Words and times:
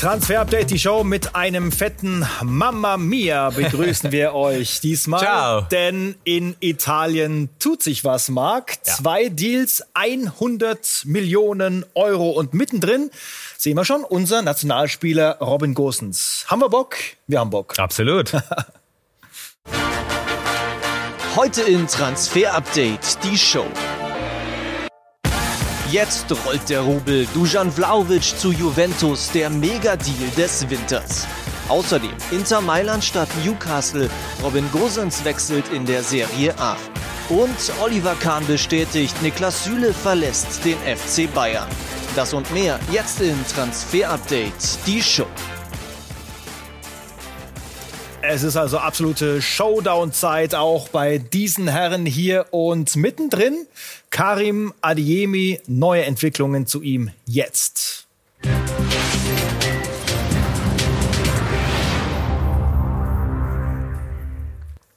Transfer-Update, 0.00 0.70
die 0.70 0.78
Show 0.78 1.04
mit 1.04 1.34
einem 1.34 1.70
fetten 1.70 2.24
Mamma 2.42 2.96
Mia 2.96 3.50
begrüßen 3.50 4.10
wir 4.10 4.34
euch 4.34 4.80
diesmal. 4.80 5.20
Ciao. 5.20 5.60
Denn 5.70 6.14
in 6.24 6.56
Italien 6.60 7.50
tut 7.58 7.82
sich 7.82 8.02
was, 8.02 8.30
Marc. 8.30 8.76
Ja. 8.86 8.94
Zwei 8.94 9.28
Deals, 9.28 9.84
100 9.92 11.02
Millionen 11.04 11.84
Euro. 11.94 12.30
Und 12.30 12.54
mittendrin 12.54 13.10
sehen 13.58 13.76
wir 13.76 13.84
schon 13.84 14.02
unser 14.02 14.40
Nationalspieler 14.40 15.36
Robin 15.38 15.74
Gosens. 15.74 16.46
Haben 16.48 16.62
wir 16.62 16.70
Bock? 16.70 16.96
Wir 17.26 17.40
haben 17.40 17.50
Bock. 17.50 17.78
Absolut. 17.78 18.32
Heute 21.36 21.60
in 21.60 21.86
Transfer 21.86 22.54
Update 22.54 23.22
die 23.22 23.36
Show. 23.36 23.66
Jetzt 25.90 26.26
rollt 26.46 26.68
der 26.68 26.82
Rubel. 26.82 27.26
Dujan 27.34 27.72
Vlaovic 27.72 28.22
zu 28.22 28.52
Juventus, 28.52 29.28
der 29.32 29.50
Mega-Deal 29.50 30.30
des 30.36 30.70
Winters. 30.70 31.26
Außerdem 31.68 32.12
Inter 32.30 32.60
Mailand 32.60 33.02
statt 33.02 33.28
Newcastle. 33.44 34.08
Robin 34.40 34.70
Gosens 34.70 35.24
wechselt 35.24 35.68
in 35.72 35.84
der 35.86 36.04
Serie 36.04 36.56
A. 36.58 36.76
Und 37.28 37.72
Oliver 37.82 38.14
Kahn 38.14 38.46
bestätigt, 38.46 39.20
Niklas 39.20 39.64
Süle 39.64 39.92
verlässt 39.92 40.64
den 40.64 40.76
FC 40.78 41.32
Bayern. 41.34 41.68
Das 42.14 42.34
und 42.34 42.52
mehr 42.52 42.78
jetzt 42.92 43.20
in 43.20 43.36
Transfer 43.52 44.10
Update 44.10 44.86
die 44.86 45.02
Show. 45.02 45.26
Es 48.22 48.42
ist 48.42 48.56
also 48.56 48.76
absolute 48.76 49.40
Showdown-Zeit 49.40 50.54
auch 50.54 50.88
bei 50.88 51.16
diesen 51.16 51.68
Herren 51.68 52.04
hier 52.04 52.46
und 52.50 52.94
mittendrin 52.94 53.66
Karim 54.10 54.74
Adiemi, 54.82 55.58
neue 55.66 56.04
Entwicklungen 56.04 56.66
zu 56.66 56.82
ihm 56.82 57.10
jetzt. 57.24 58.06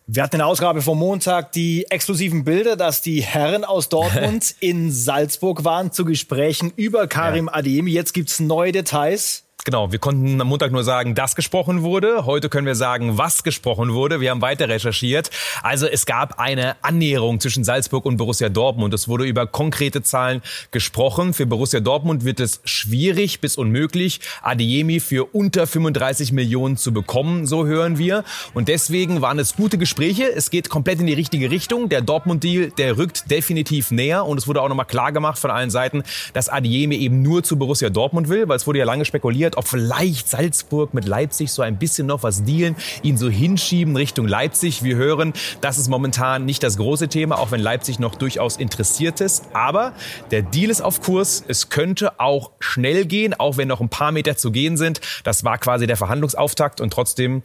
Wir 0.06 0.22
hatten 0.22 0.36
in 0.36 0.40
der 0.40 0.48
Ausgabe 0.48 0.82
vom 0.82 1.00
Montag 1.00 1.54
die 1.54 1.86
exklusiven 1.90 2.44
Bilder, 2.44 2.76
dass 2.76 3.02
die 3.02 3.22
Herren 3.22 3.64
aus 3.64 3.88
Dortmund 3.88 4.54
in 4.60 4.92
Salzburg 4.92 5.64
waren 5.64 5.94
zu 5.94 6.04
Gesprächen 6.04 6.74
über 6.76 7.08
Karim 7.08 7.48
Adiemi. 7.48 7.92
Jetzt 7.92 8.14
gibt's 8.14 8.42
neue 8.42 8.74
Details. 8.74 9.46
Genau, 9.66 9.94
wir 9.94 10.00
konnten 10.00 10.42
am 10.42 10.48
Montag 10.48 10.74
nur 10.74 10.84
sagen, 10.84 11.16
dass 11.16 11.38
gesprochen 11.38 11.84
wurde. 11.84 12.26
Heute 12.26 12.50
können 12.50 12.68
wir 12.68 12.76
sagen, 12.76 13.18
was 13.18 13.44
gesprochen 13.44 13.94
wurde. 13.94 14.20
Wir 14.20 14.32
haben 14.32 14.42
weiter 14.42 14.68
recherchiert. 14.68 15.30
Also 15.62 15.88
es 15.88 16.06
gab 16.06 16.38
eine 16.38 16.76
Annäherung 16.82 17.40
zwischen 17.40 17.64
Salzburg 17.64 18.04
und 18.04 18.18
Borussia 18.18 18.50
Dortmund. 18.50 18.94
Es 18.94 19.08
wurde 19.08 19.24
über 19.24 19.48
konkrete 19.48 20.04
Zahlen 20.04 20.42
gesprochen. 20.72 21.34
Für 21.34 21.46
Borussia 21.46 21.80
Dortmund 21.80 22.26
wird 22.26 22.42
es 22.42 22.60
schwierig 22.66 23.40
bis 23.40 23.56
unmöglich, 23.56 24.20
Adeyemi 24.42 25.00
für 25.00 25.34
unter 25.34 25.66
35 25.66 26.34
Millionen 26.34 26.76
zu 26.76 26.92
bekommen, 26.92 27.48
so 27.48 27.66
hören 27.66 27.98
wir. 27.98 28.26
Und 28.54 28.68
deswegen 28.68 29.22
waren 29.22 29.40
es 29.40 29.56
gute 29.56 29.78
Gespräche. 29.78 30.30
Es 30.30 30.50
geht 30.50 30.70
komplett 30.70 31.00
in 31.00 31.08
die 31.08 31.14
richtige 31.14 31.50
Richtung. 31.52 31.88
Der 31.88 32.02
Dortmund-Deal, 32.02 32.72
der 32.72 32.98
rückt 32.98 33.32
definitiv 33.32 33.92
näher. 33.92 34.26
Und 34.26 34.40
es 34.40 34.46
wurde 34.46 34.62
auch 34.62 34.68
nochmal 34.68 34.88
klar 34.88 35.14
gemacht 35.14 35.40
von 35.40 35.52
allen 35.52 35.70
Seiten, 35.70 36.04
dass 36.34 36.50
Adeyemi 36.50 36.98
eben 36.98 37.22
nur 37.22 37.44
zu 37.44 37.58
Borussia 37.58 37.90
Dortmund 37.90 38.28
will, 38.28 38.50
weil 38.50 38.58
es 38.58 38.68
wurde 38.68 38.80
ja 38.80 38.86
lange 38.86 39.06
spekuliert, 39.06 39.43
ob 39.58 39.68
vielleicht 39.68 40.30
Salzburg 40.30 40.94
mit 40.94 41.06
Leipzig 41.06 41.52
so 41.52 41.62
ein 41.62 41.78
bisschen 41.78 42.08
noch 42.08 42.24
was 42.24 42.44
dealen, 42.44 42.76
ihn 43.04 43.18
so 43.18 43.30
hinschieben 43.30 43.96
Richtung 43.96 44.28
Leipzig. 44.28 44.84
Wir 44.84 44.96
hören, 44.96 45.34
das 45.62 45.78
ist 45.78 45.90
momentan 45.90 46.46
nicht 46.46 46.64
das 46.64 46.78
große 46.78 47.10
Thema, 47.10 47.38
auch 47.38 47.52
wenn 47.52 47.62
Leipzig 47.62 48.00
noch 48.00 48.16
durchaus 48.16 48.58
interessiert 48.58 49.22
ist. 49.22 49.44
Aber 49.54 49.94
der 50.32 50.42
Deal 50.42 50.70
ist 50.70 50.82
auf 50.82 51.02
Kurs. 51.02 51.44
Es 51.48 51.70
könnte 51.70 52.20
auch 52.20 52.52
schnell 52.60 53.06
gehen, 53.06 53.34
auch 53.34 53.58
wenn 53.58 53.68
noch 53.68 53.82
ein 53.82 53.90
paar 53.90 54.12
Meter 54.12 54.38
zu 54.38 54.52
gehen 54.52 54.78
sind. 54.78 55.02
Das 55.24 55.44
war 55.44 55.58
quasi 55.58 55.88
der 55.88 55.98
Verhandlungsauftakt 55.98 56.82
und 56.82 56.92
trotzdem 56.92 57.44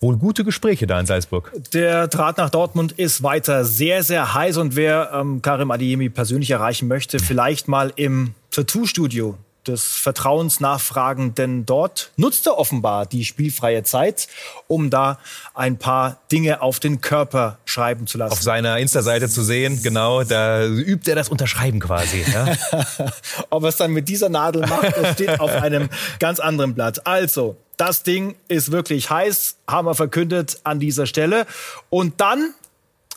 wohl 0.00 0.16
gute 0.16 0.44
Gespräche 0.44 0.86
da 0.86 1.00
in 1.00 1.06
Salzburg. 1.06 1.52
Der 1.72 2.08
Draht 2.08 2.38
nach 2.38 2.50
Dortmund 2.50 2.92
ist 2.92 3.22
weiter 3.22 3.64
sehr, 3.64 4.02
sehr 4.02 4.34
heiß 4.34 4.56
und 4.58 4.76
wer 4.76 5.10
ähm, 5.12 5.42
Karim 5.42 5.70
Adiemi 5.70 6.08
persönlich 6.08 6.50
erreichen 6.50 6.88
möchte, 6.88 7.18
vielleicht 7.18 7.68
mal 7.68 7.92
im 7.96 8.34
Tattoo-Studio 8.50 9.36
des 9.68 9.96
Vertrauens 9.96 10.60
nachfragen, 10.60 11.34
denn 11.34 11.66
dort 11.66 12.10
nutzt 12.16 12.46
er 12.46 12.58
offenbar 12.58 13.06
die 13.06 13.24
spielfreie 13.24 13.82
Zeit, 13.82 14.28
um 14.66 14.90
da 14.90 15.18
ein 15.54 15.78
paar 15.78 16.18
Dinge 16.32 16.62
auf 16.62 16.80
den 16.80 17.00
Körper 17.00 17.58
schreiben 17.64 18.06
zu 18.06 18.18
lassen. 18.18 18.32
Auf 18.32 18.42
seiner 18.42 18.78
Insta-Seite 18.78 19.28
zu 19.28 19.42
sehen, 19.42 19.82
genau, 19.82 20.24
da 20.24 20.64
übt 20.64 21.08
er 21.08 21.16
das 21.16 21.28
Unterschreiben 21.28 21.80
quasi. 21.80 22.24
Ja? 22.32 22.54
Ob 23.50 23.62
er 23.62 23.68
es 23.68 23.76
dann 23.76 23.92
mit 23.92 24.08
dieser 24.08 24.28
Nadel 24.28 24.66
macht, 24.66 24.96
das 24.96 25.14
steht 25.14 25.40
auf 25.40 25.50
einem 25.50 25.88
ganz 26.18 26.40
anderen 26.40 26.74
Blatt. 26.74 27.06
Also, 27.06 27.56
das 27.76 28.02
Ding 28.02 28.34
ist 28.48 28.72
wirklich 28.72 29.08
heiß, 29.08 29.56
haben 29.68 29.86
wir 29.86 29.94
verkündet 29.94 30.58
an 30.64 30.80
dieser 30.80 31.06
Stelle. 31.06 31.46
Und 31.90 32.20
dann 32.20 32.52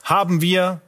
haben 0.04 0.42
wir 0.42 0.82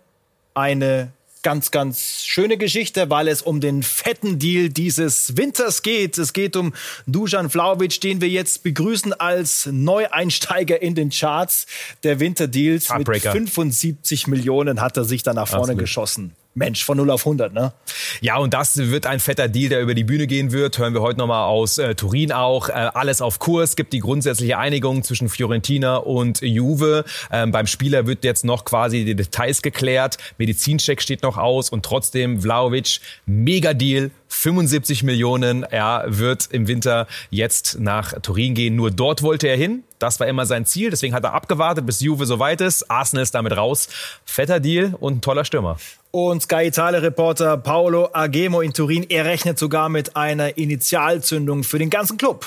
eine 0.53 1.11
ganz, 1.43 1.71
ganz 1.71 2.23
schöne 2.25 2.57
Geschichte, 2.57 3.09
weil 3.09 3.27
es 3.27 3.41
um 3.41 3.61
den 3.61 3.83
fetten 3.83 4.39
Deal 4.39 4.69
dieses 4.69 5.37
Winters 5.37 5.83
geht. 5.83 6.17
Es 6.17 6.33
geht 6.33 6.55
um 6.55 6.73
Dujan 7.05 7.49
Vlaovic, 7.49 8.01
den 8.01 8.21
wir 8.21 8.29
jetzt 8.29 8.63
begrüßen 8.63 9.13
als 9.13 9.67
Neueinsteiger 9.71 10.81
in 10.81 10.95
den 10.95 11.09
Charts 11.09 11.67
der 12.03 12.19
Winterdeals. 12.19 12.89
Mit 12.89 13.07
Heartbreaker. 13.07 13.31
75 13.33 14.27
Millionen 14.27 14.81
hat 14.81 14.97
er 14.97 15.05
sich 15.05 15.23
da 15.23 15.33
nach 15.33 15.47
vorne 15.47 15.63
Absolut. 15.63 15.79
geschossen. 15.81 16.35
Mensch, 16.55 16.83
von 16.83 16.97
0 16.97 17.09
auf 17.09 17.25
100, 17.25 17.53
ne? 17.53 17.73
Ja, 18.21 18.37
und 18.37 18.53
das 18.53 18.77
wird 18.77 19.05
ein 19.05 19.19
fetter 19.19 19.47
Deal, 19.47 19.69
der 19.69 19.81
über 19.81 19.95
die 19.95 20.03
Bühne 20.03 20.27
gehen 20.27 20.51
wird. 20.51 20.77
Hören 20.77 20.93
wir 20.93 21.01
heute 21.01 21.19
nochmal 21.19 21.45
aus 21.45 21.77
äh, 21.77 21.95
Turin 21.95 22.31
auch. 22.31 22.69
Äh, 22.69 22.73
alles 22.93 23.21
auf 23.21 23.39
Kurs. 23.39 23.75
Gibt 23.75 23.91
die 23.93 23.99
grundsätzliche 23.99 24.57
Einigung 24.57 25.03
zwischen 25.03 25.29
Fiorentina 25.29 25.97
und 25.97 26.41
Juve. 26.41 27.05
Ähm, 27.31 27.51
beim 27.51 27.65
Spieler 27.65 28.05
wird 28.05 28.23
jetzt 28.23 28.45
noch 28.45 28.65
quasi 28.65 29.03
die 29.03 29.15
Details 29.15 29.61
geklärt. 29.61 30.17
Medizincheck 30.37 31.01
steht 31.01 31.23
noch 31.23 31.37
aus 31.37 31.69
und 31.69 31.83
trotzdem 31.83 32.41
Vlaovic, 32.41 32.99
mega 33.25 33.73
Deal. 33.73 34.11
75 34.33 35.03
Millionen. 35.03 35.63
Er 35.63 36.03
wird 36.07 36.47
im 36.51 36.67
Winter 36.67 37.07
jetzt 37.29 37.79
nach 37.79 38.13
Turin 38.21 38.55
gehen. 38.55 38.75
Nur 38.75 38.91
dort 38.91 39.21
wollte 39.21 39.47
er 39.47 39.55
hin. 39.55 39.83
Das 39.99 40.19
war 40.19 40.27
immer 40.27 40.45
sein 40.45 40.65
Ziel. 40.65 40.89
Deswegen 40.89 41.13
hat 41.13 41.23
er 41.23 41.33
abgewartet, 41.33 41.85
bis 41.85 42.01
Juve 42.01 42.25
soweit 42.25 42.59
ist. 42.59 42.89
Arsenal 42.89 43.23
ist 43.23 43.35
damit 43.35 43.55
raus. 43.55 43.87
Fetter 44.25 44.59
Deal 44.59 44.95
und 44.99 45.17
ein 45.17 45.21
toller 45.21 45.45
Stürmer. 45.45 45.77
Und 46.11 46.41
Sky 46.43 46.67
Italia-Reporter 46.67 47.57
Paolo 47.57 48.09
Agemo 48.11 48.61
in 48.61 48.73
Turin, 48.73 49.05
er 49.09 49.25
rechnet 49.25 49.57
sogar 49.57 49.89
mit 49.89 50.15
einer 50.15 50.57
Initialzündung 50.57 51.63
für 51.63 51.79
den 51.79 51.89
ganzen 51.89 52.17
Club. 52.17 52.45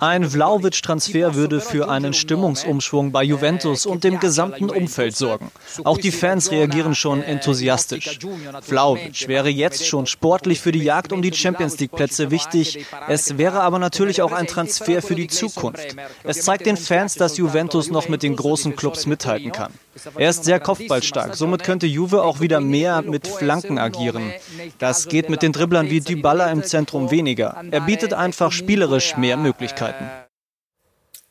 Ein 0.00 0.28
Vlaovic-Transfer 0.28 1.34
würde 1.34 1.62
für 1.62 1.88
einen 1.88 2.12
Stimmungsumschwung 2.12 3.12
bei 3.12 3.24
Juventus 3.24 3.86
und 3.86 4.04
dem 4.04 4.20
gesamten 4.20 4.68
Umfeld 4.68 5.16
sorgen. 5.16 5.50
Auch 5.84 5.96
die 5.96 6.10
Fans 6.10 6.50
reagieren 6.50 6.94
schon 6.94 7.22
enthusiastisch. 7.22 8.18
Vlaovic 8.60 9.28
wäre 9.28 9.48
jetzt 9.48 9.86
schon 9.86 10.04
sportlich 10.04 10.60
für 10.60 10.70
die 10.70 10.82
Jagd 10.82 11.14
um 11.14 11.22
die 11.22 11.32
Champions 11.32 11.78
League-Plätze 11.78 12.30
wichtig. 12.30 12.84
Es 13.08 13.38
wäre 13.38 13.62
aber 13.62 13.78
natürlich 13.78 14.20
auch 14.20 14.32
ein 14.32 14.46
Transfer 14.46 15.00
für 15.00 15.14
die 15.14 15.28
Zukunft. 15.28 15.96
Es 16.24 16.42
zeigt 16.42 16.66
den 16.66 16.76
Fans, 16.76 17.14
dass 17.14 17.38
Juventus 17.38 17.90
noch 17.90 18.10
mit 18.10 18.22
den 18.22 18.36
großen 18.36 18.76
Clubs 18.76 19.06
mithalten 19.06 19.50
kann. 19.50 19.72
Er 20.16 20.30
ist 20.30 20.44
sehr 20.44 20.60
kopfballstark, 20.60 21.34
somit 21.34 21.64
könnte 21.64 21.86
Juve 21.86 22.22
auch 22.22 22.40
wieder 22.40 22.60
mehr 22.60 23.02
mit 23.02 23.26
Flanken 23.26 23.78
agieren. 23.78 24.32
Das 24.78 25.08
geht 25.08 25.28
mit 25.28 25.42
den 25.42 25.52
Dribblern 25.52 25.90
wie 25.90 26.00
Dybala 26.00 26.50
im 26.50 26.62
Zentrum 26.62 27.10
weniger. 27.10 27.62
Er 27.70 27.82
bietet 27.82 28.14
einfach 28.14 28.52
spielerisch 28.52 29.16
mehr 29.16 29.36
Möglichkeiten. 29.36 30.04